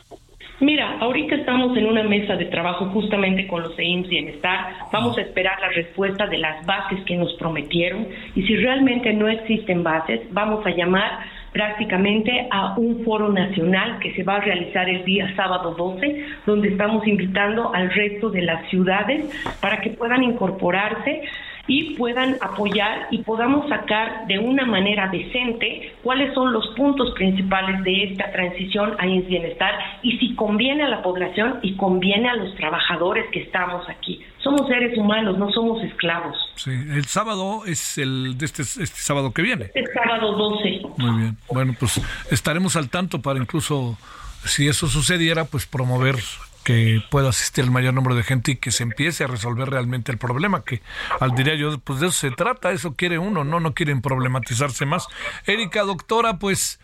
[0.60, 4.72] Mira, ahorita estamos en una mesa de trabajo justamente con los EIMS Bienestar.
[4.92, 9.28] Vamos a esperar la respuesta de las bases que nos prometieron y si realmente no
[9.28, 14.88] existen bases, vamos a llamar prácticamente a un foro nacional que se va a realizar
[14.88, 19.24] el día sábado 12, donde estamos invitando al resto de las ciudades
[19.60, 21.22] para que puedan incorporarse
[21.66, 27.82] y puedan apoyar y podamos sacar de una manera decente cuáles son los puntos principales
[27.84, 32.54] de esta transición a bienestar y si conviene a la población y conviene a los
[32.56, 34.20] trabajadores que estamos aquí.
[34.42, 36.36] Somos seres humanos, no somos esclavos.
[36.56, 39.70] Sí, el sábado es el de este, este sábado que viene.
[39.74, 40.82] Este sábado 12.
[40.98, 41.36] Muy bien.
[41.50, 42.00] Bueno, pues
[42.30, 43.96] estaremos al tanto para incluso
[44.44, 46.16] si eso sucediera, pues promover
[46.64, 50.10] que pueda asistir el mayor número de gente y que se empiece a resolver realmente
[50.10, 50.82] el problema, que
[51.20, 54.86] al diría yo, pues de eso se trata, eso quiere uno, no, no quieren problematizarse
[54.86, 55.06] más.
[55.46, 56.80] Erika, doctora, pues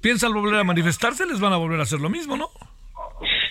[0.00, 2.50] piensan volver a manifestarse, les van a volver a hacer lo mismo, ¿no?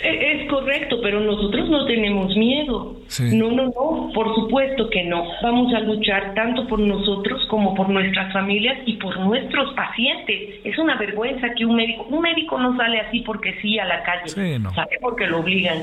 [0.06, 2.96] E, es correcto, pero nosotros no tenemos miedo.
[3.20, 5.26] No, no, no, por supuesto que no.
[5.42, 10.60] Vamos a luchar tanto por nosotros como por nuestras familias y por nuestros pacientes.
[10.64, 14.04] Es una vergüenza que un médico, un médico no sale así porque sí a la
[14.04, 15.80] calle, sale porque lo obligan.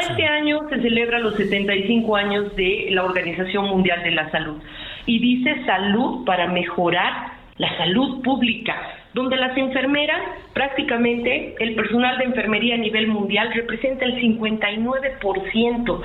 [0.00, 4.56] Este año se celebra los 75 años de la Organización Mundial de la Salud
[5.06, 10.20] y dice salud para mejorar la salud pública donde las enfermeras,
[10.52, 16.02] prácticamente el personal de enfermería a nivel mundial representa el 59%,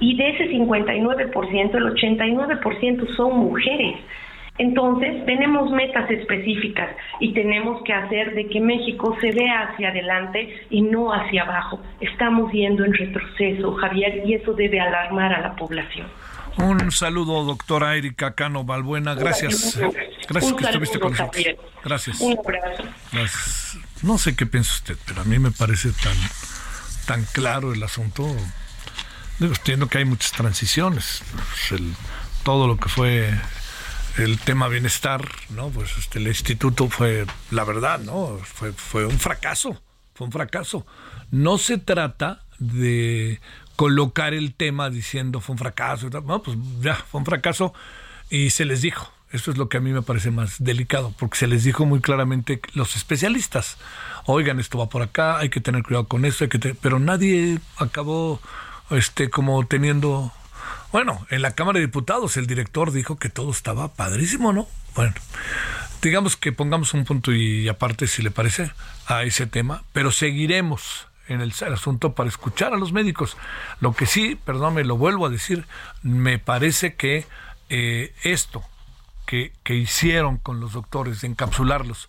[0.00, 3.96] y de ese 59%, el 89% son mujeres.
[4.58, 10.54] Entonces, tenemos metas específicas y tenemos que hacer de que México se vea hacia adelante
[10.68, 11.80] y no hacia abajo.
[12.00, 16.08] Estamos yendo en retroceso, Javier, y eso debe alarmar a la población.
[16.56, 19.14] Un saludo, doctora Erika Cano Balbuena.
[19.14, 19.78] Gracias.
[20.28, 21.44] Gracias que estuviste con nosotros.
[21.84, 22.20] Gracias.
[22.20, 23.78] Un abrazo.
[24.02, 26.16] No sé qué piensa usted, pero a mí me parece tan,
[27.06, 28.26] tan claro el asunto.
[29.38, 31.22] Digo, entiendo que hay muchas transiciones.
[31.68, 31.82] Pues
[32.42, 33.34] todo lo que fue
[34.18, 35.68] el tema bienestar, ¿no?
[35.68, 38.38] Pues este, el instituto fue, la verdad, ¿no?
[38.42, 39.80] Fue, fue un fracaso.
[40.14, 40.86] Fue un fracaso.
[41.30, 43.40] No se trata de
[43.80, 46.10] colocar el tema diciendo fue un fracaso.
[46.10, 47.72] No, pues ya, fue un fracaso
[48.28, 49.10] y se les dijo.
[49.32, 52.02] Eso es lo que a mí me parece más delicado, porque se les dijo muy
[52.02, 53.78] claramente los especialistas,
[54.26, 57.58] oigan, esto va por acá, hay que tener cuidado con esto, hay que pero nadie
[57.78, 58.38] acabó
[58.90, 60.30] este como teniendo
[60.92, 64.68] bueno, en la Cámara de Diputados el director dijo que todo estaba padrísimo, ¿no?
[64.94, 65.14] Bueno,
[66.02, 68.72] digamos que pongamos un punto y aparte, si le parece,
[69.06, 73.36] a ese tema, pero seguiremos en el, asunto para escuchar a los médicos.
[73.80, 75.66] Lo que sí, perdón, me lo vuelvo a decir,
[76.02, 77.26] me parece que
[77.68, 78.64] eh, esto
[79.26, 82.08] que, que hicieron con los doctores, de encapsularlos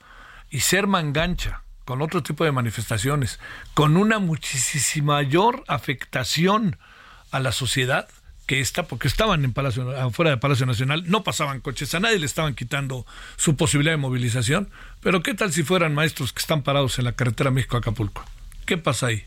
[0.49, 3.39] y ser mangancha con otro tipo de manifestaciones,
[3.74, 6.78] con una muchísima mayor afectación
[7.32, 8.07] a la sociedad,
[8.47, 12.19] que esta, porque estaban en Palacio, afuera del Palacio Nacional, no pasaban coches, a nadie
[12.19, 13.05] le estaban quitando
[13.38, 14.69] su posibilidad de movilización,
[14.99, 18.24] pero ¿qué tal si fueran maestros que están parados en la carretera México-Acapulco?
[18.72, 19.26] ¿Qué pasa ahí?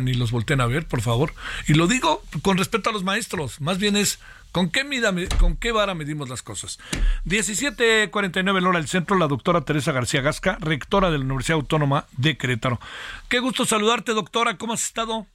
[0.00, 1.32] ni los volteen a ver, por favor.
[1.68, 4.18] Y lo digo con respeto a los maestros, más bien es
[4.50, 6.80] ¿Con qué, mida, ¿Con qué vara medimos las cosas?
[7.24, 12.36] 17.49 hora del centro, la doctora Teresa García Gasca, rectora de la Universidad Autónoma de
[12.36, 12.80] Querétaro.
[13.28, 14.58] Qué gusto saludarte, doctora.
[14.58, 15.28] ¿Cómo has estado?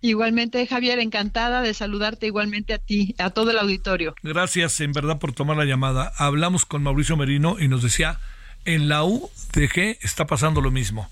[0.00, 4.16] Igualmente, Javier, encantada de saludarte igualmente a ti, a todo el auditorio.
[4.24, 6.10] Gracias, en verdad, por tomar la llamada.
[6.16, 8.18] Hablamos con Mauricio Merino y nos decía,
[8.64, 11.08] en la UDG está pasando lo mismo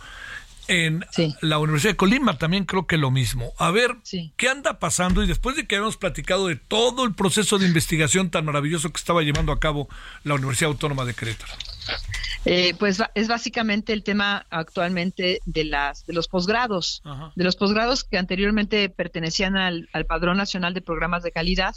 [0.71, 1.05] en
[1.41, 3.53] la Universidad de Colima también creo que lo mismo.
[3.59, 3.97] A ver,
[4.37, 5.23] ¿qué anda pasando?
[5.23, 8.99] Y después de que habíamos platicado de todo el proceso de investigación tan maravilloso que
[8.99, 9.89] estaba llevando a cabo
[10.23, 11.53] la Universidad Autónoma de Querétaro.
[12.45, 17.03] Eh, pues es básicamente el tema actualmente de las de los posgrados,
[17.35, 21.75] de los posgrados que anteriormente pertenecían al, Padrón Nacional de Programas de Calidad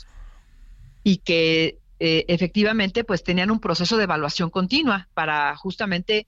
[1.04, 6.28] y que eh, efectivamente pues tenían un proceso de evaluación continua para justamente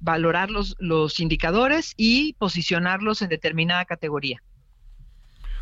[0.00, 4.42] valorar los, los indicadores y posicionarlos en determinada categoría.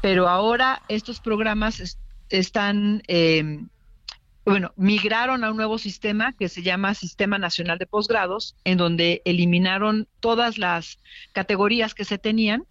[0.02, 3.68] Pero ahora estos programas están, em,
[4.44, 9.22] bueno, migraron a un nuevo sistema que se llama Sistema Nacional de Posgrados, en donde
[9.24, 10.98] eliminaron todas las
[11.32, 12.64] categorías que se tenían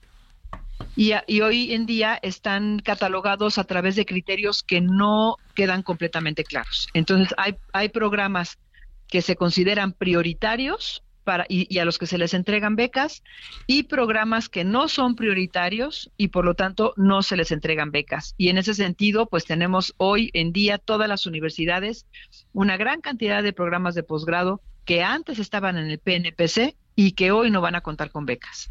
[0.95, 6.43] y, y, hoy en día están catalogados a través de criterios que no quedan completamente
[6.43, 6.88] claros.
[6.93, 8.59] Entonces, hay, hay programas
[9.07, 13.24] que se consideran prioritarios para, y, a los que se les entregan becas
[13.67, 18.36] y programas que no son prioritarios y por lo tanto no se les entregan becas.
[18.38, 22.05] Y en ese sentido, pues tenemos hoy en día todas las universidades
[22.51, 27.32] una gran cantidad de programas de posgrado que antes estaban en el PNPC y que
[27.32, 28.69] hoy no van a contar con becas.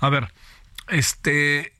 [0.00, 0.28] A ver,
[0.88, 1.72] este,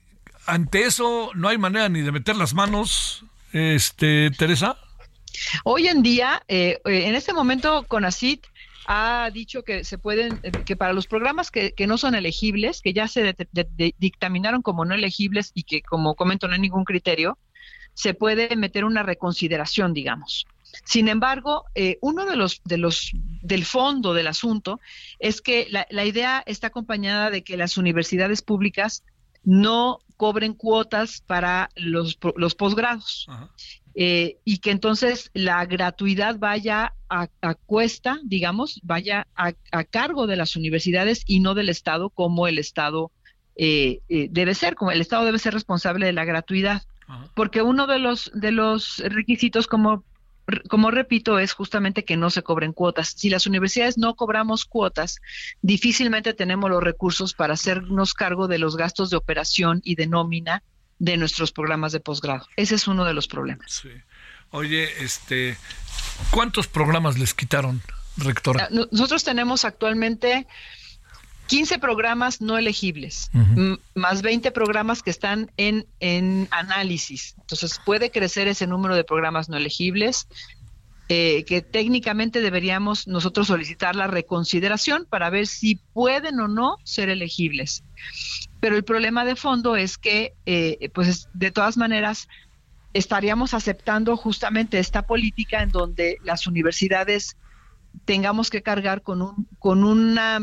[0.45, 4.77] ante eso no hay manera ni de meter las manos, este, Teresa.
[5.63, 8.45] Hoy en día, eh, eh, en este momento, CONACIT
[8.87, 12.81] ha dicho que se pueden, eh, que para los programas que, que no son elegibles,
[12.81, 13.35] que ya se
[13.97, 17.37] dictaminaron como no elegibles y que, como comento, no hay ningún criterio,
[17.93, 20.45] se puede meter una reconsideración, digamos.
[20.85, 24.79] Sin embargo, eh, uno de los, de los, del fondo del asunto
[25.19, 29.03] es que la, la idea está acompañada de que las universidades públicas
[29.43, 33.27] no cobren cuotas para los, los posgrados.
[33.93, 37.27] Eh, y que entonces la gratuidad vaya a,
[37.65, 43.11] cuesta, digamos, vaya a, cargo de las universidades y no del Estado como el Estado
[43.57, 46.83] eh, eh, debe ser, como el Estado debe ser responsable de la gratuidad.
[47.35, 50.05] Porque uno de los, de los requisitos, como,
[50.69, 53.09] como repito, es justamente que no se cobren cuotas.
[53.17, 55.19] Si las universidades no cobramos cuotas,
[55.61, 60.63] difícilmente tenemos los recursos para hacernos cargo de los gastos de operación y de nómina
[61.01, 62.47] de nuestros programas de posgrado.
[62.55, 63.81] Ese es uno de los problemas.
[63.81, 63.89] Sí.
[64.51, 65.57] Oye, este,
[66.29, 67.81] ¿cuántos programas les quitaron,
[68.17, 68.69] rectora?
[68.69, 70.45] Ah, nosotros tenemos actualmente
[71.47, 73.31] 15 programas no elegibles,
[73.95, 77.33] más 20 programas que están en, en análisis.
[77.39, 80.27] Entonces puede crecer ese número de programas no elegibles.
[81.13, 87.09] Eh, que técnicamente deberíamos nosotros solicitar la reconsideración para ver si pueden o no ser
[87.09, 87.83] elegibles.
[88.61, 92.29] Pero el problema de fondo es que, eh, pues de todas maneras,
[92.93, 97.35] estaríamos aceptando justamente esta política en donde las universidades
[98.05, 100.39] tengamos que cargar con un con una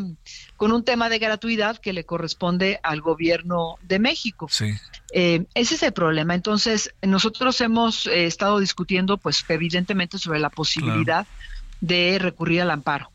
[0.57, 4.49] con un tema de gratuidad que le corresponde al gobierno de México.
[4.51, 4.73] Sí.
[5.13, 6.35] Eh, ese es el problema.
[6.35, 11.27] Entonces nosotros hemos eh, estado discutiendo, pues evidentemente sobre la posibilidad
[11.81, 13.11] de recurrir al amparo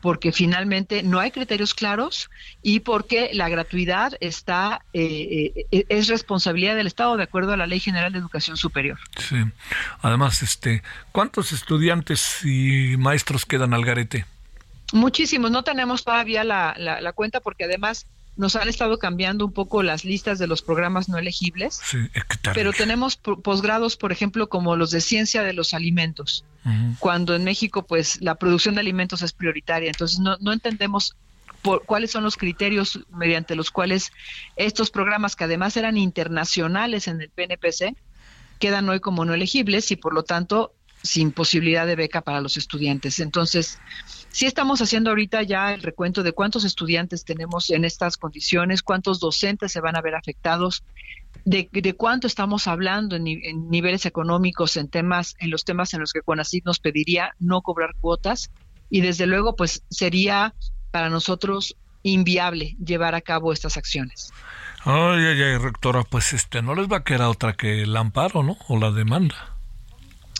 [0.00, 2.30] porque finalmente no hay criterios claros
[2.62, 7.66] y porque la gratuidad está eh, eh, es responsabilidad del Estado de acuerdo a la
[7.66, 8.98] Ley General de Educación Superior.
[9.18, 9.36] Sí.
[10.00, 10.82] Además, este,
[11.12, 14.26] ¿cuántos estudiantes y maestros quedan al garete?
[14.92, 15.50] Muchísimos.
[15.50, 18.06] No tenemos todavía la, la cuenta porque además
[18.36, 21.98] nos han estado cambiando un poco las listas de los programas no elegibles, sí,
[22.54, 26.44] pero tenemos posgrados, por ejemplo, como los de ciencia de los alimentos,
[26.98, 31.16] cuando en México pues la producción de alimentos es prioritaria, entonces no, no entendemos
[31.60, 34.12] por, cuáles son los criterios mediante los cuales
[34.56, 37.96] estos programas que además eran internacionales en el PNPC
[38.58, 40.72] quedan hoy como no elegibles y por lo tanto
[41.02, 43.18] sin posibilidad de beca para los estudiantes.
[43.18, 43.78] Entonces,
[44.32, 49.20] sí estamos haciendo ahorita ya el recuento de cuántos estudiantes tenemos en estas condiciones, cuántos
[49.20, 50.82] docentes se van a ver afectados,
[51.44, 53.24] de, cuánto estamos hablando en,
[53.70, 57.94] niveles económicos, en temas, en los temas en los que CONACYT nos pediría no cobrar
[58.00, 58.50] cuotas
[58.90, 60.54] y desde luego pues sería
[60.90, 64.32] para nosotros inviable llevar a cabo estas acciones.
[64.84, 68.42] Ay, ay, ay, rectora, pues este, no les va a quedar otra que el amparo,
[68.42, 68.56] ¿no?
[68.68, 69.51] O la demanda.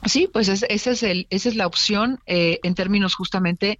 [0.04, 3.78] Sí, pues ese es el, esa es la opción eh, en términos justamente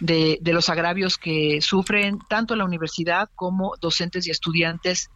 [0.00, 5.10] de, de, los agravios que sufren tanto la universidad como docentes y estudiantes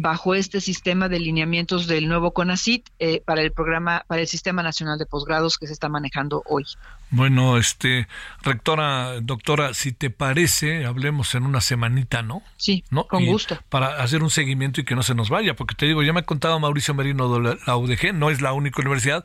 [0.00, 4.62] bajo este sistema de lineamientos del nuevo CONACIT eh, para el programa, para el Sistema
[4.62, 6.64] Nacional de Posgrados que se está manejando hoy.
[7.10, 8.06] Bueno, este,
[8.42, 12.42] rectora, doctora, si te parece, hablemos en una semanita, ¿no?
[12.56, 13.06] Sí, ¿no?
[13.06, 13.58] con gusto.
[13.68, 16.20] Para hacer un seguimiento y que no se nos vaya, porque te digo, ya me
[16.20, 19.24] ha contado Mauricio Merino de la UDG, no es la única universidad,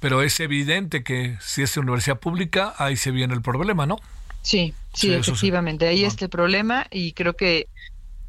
[0.00, 3.98] pero es evidente que si es universidad pública, ahí se viene el problema, ¿no?
[4.42, 7.68] Sí, sí, efectivamente, ahí está el problema y creo que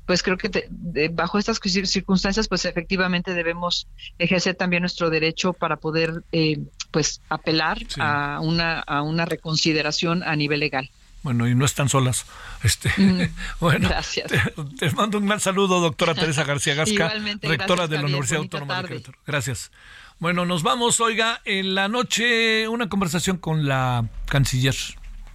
[0.07, 0.67] pues creo que
[1.11, 3.87] bajo estas circunstancias, pues efectivamente debemos
[4.17, 6.59] ejercer también nuestro derecho para poder, eh,
[6.91, 10.89] pues, apelar a una a una reconsideración a nivel legal.
[11.23, 12.25] Bueno, y no están solas.
[12.63, 12.89] Este,
[13.59, 14.31] bueno, gracias.
[14.79, 18.87] Te, mando un gran saludo, doctora Teresa García Gasca, rectora de la Universidad Autónoma de
[18.87, 19.17] Querétaro.
[19.27, 19.71] Gracias.
[20.19, 24.75] Bueno, nos vamos, oiga, en la noche una conversación con la canciller.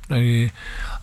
[0.08, 0.50] Eh,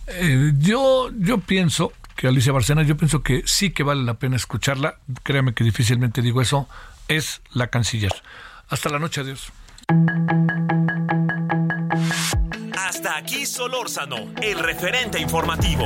[0.08, 4.36] eh, yo, yo pienso que Alicia Barcena, yo pienso que sí que vale la pena
[4.36, 6.68] escucharla, créame que difícilmente digo eso,
[7.08, 8.12] es la canciller.
[8.68, 9.54] Hasta la noche, adiós.
[12.78, 15.86] Hasta aquí Solórzano, el referente informativo.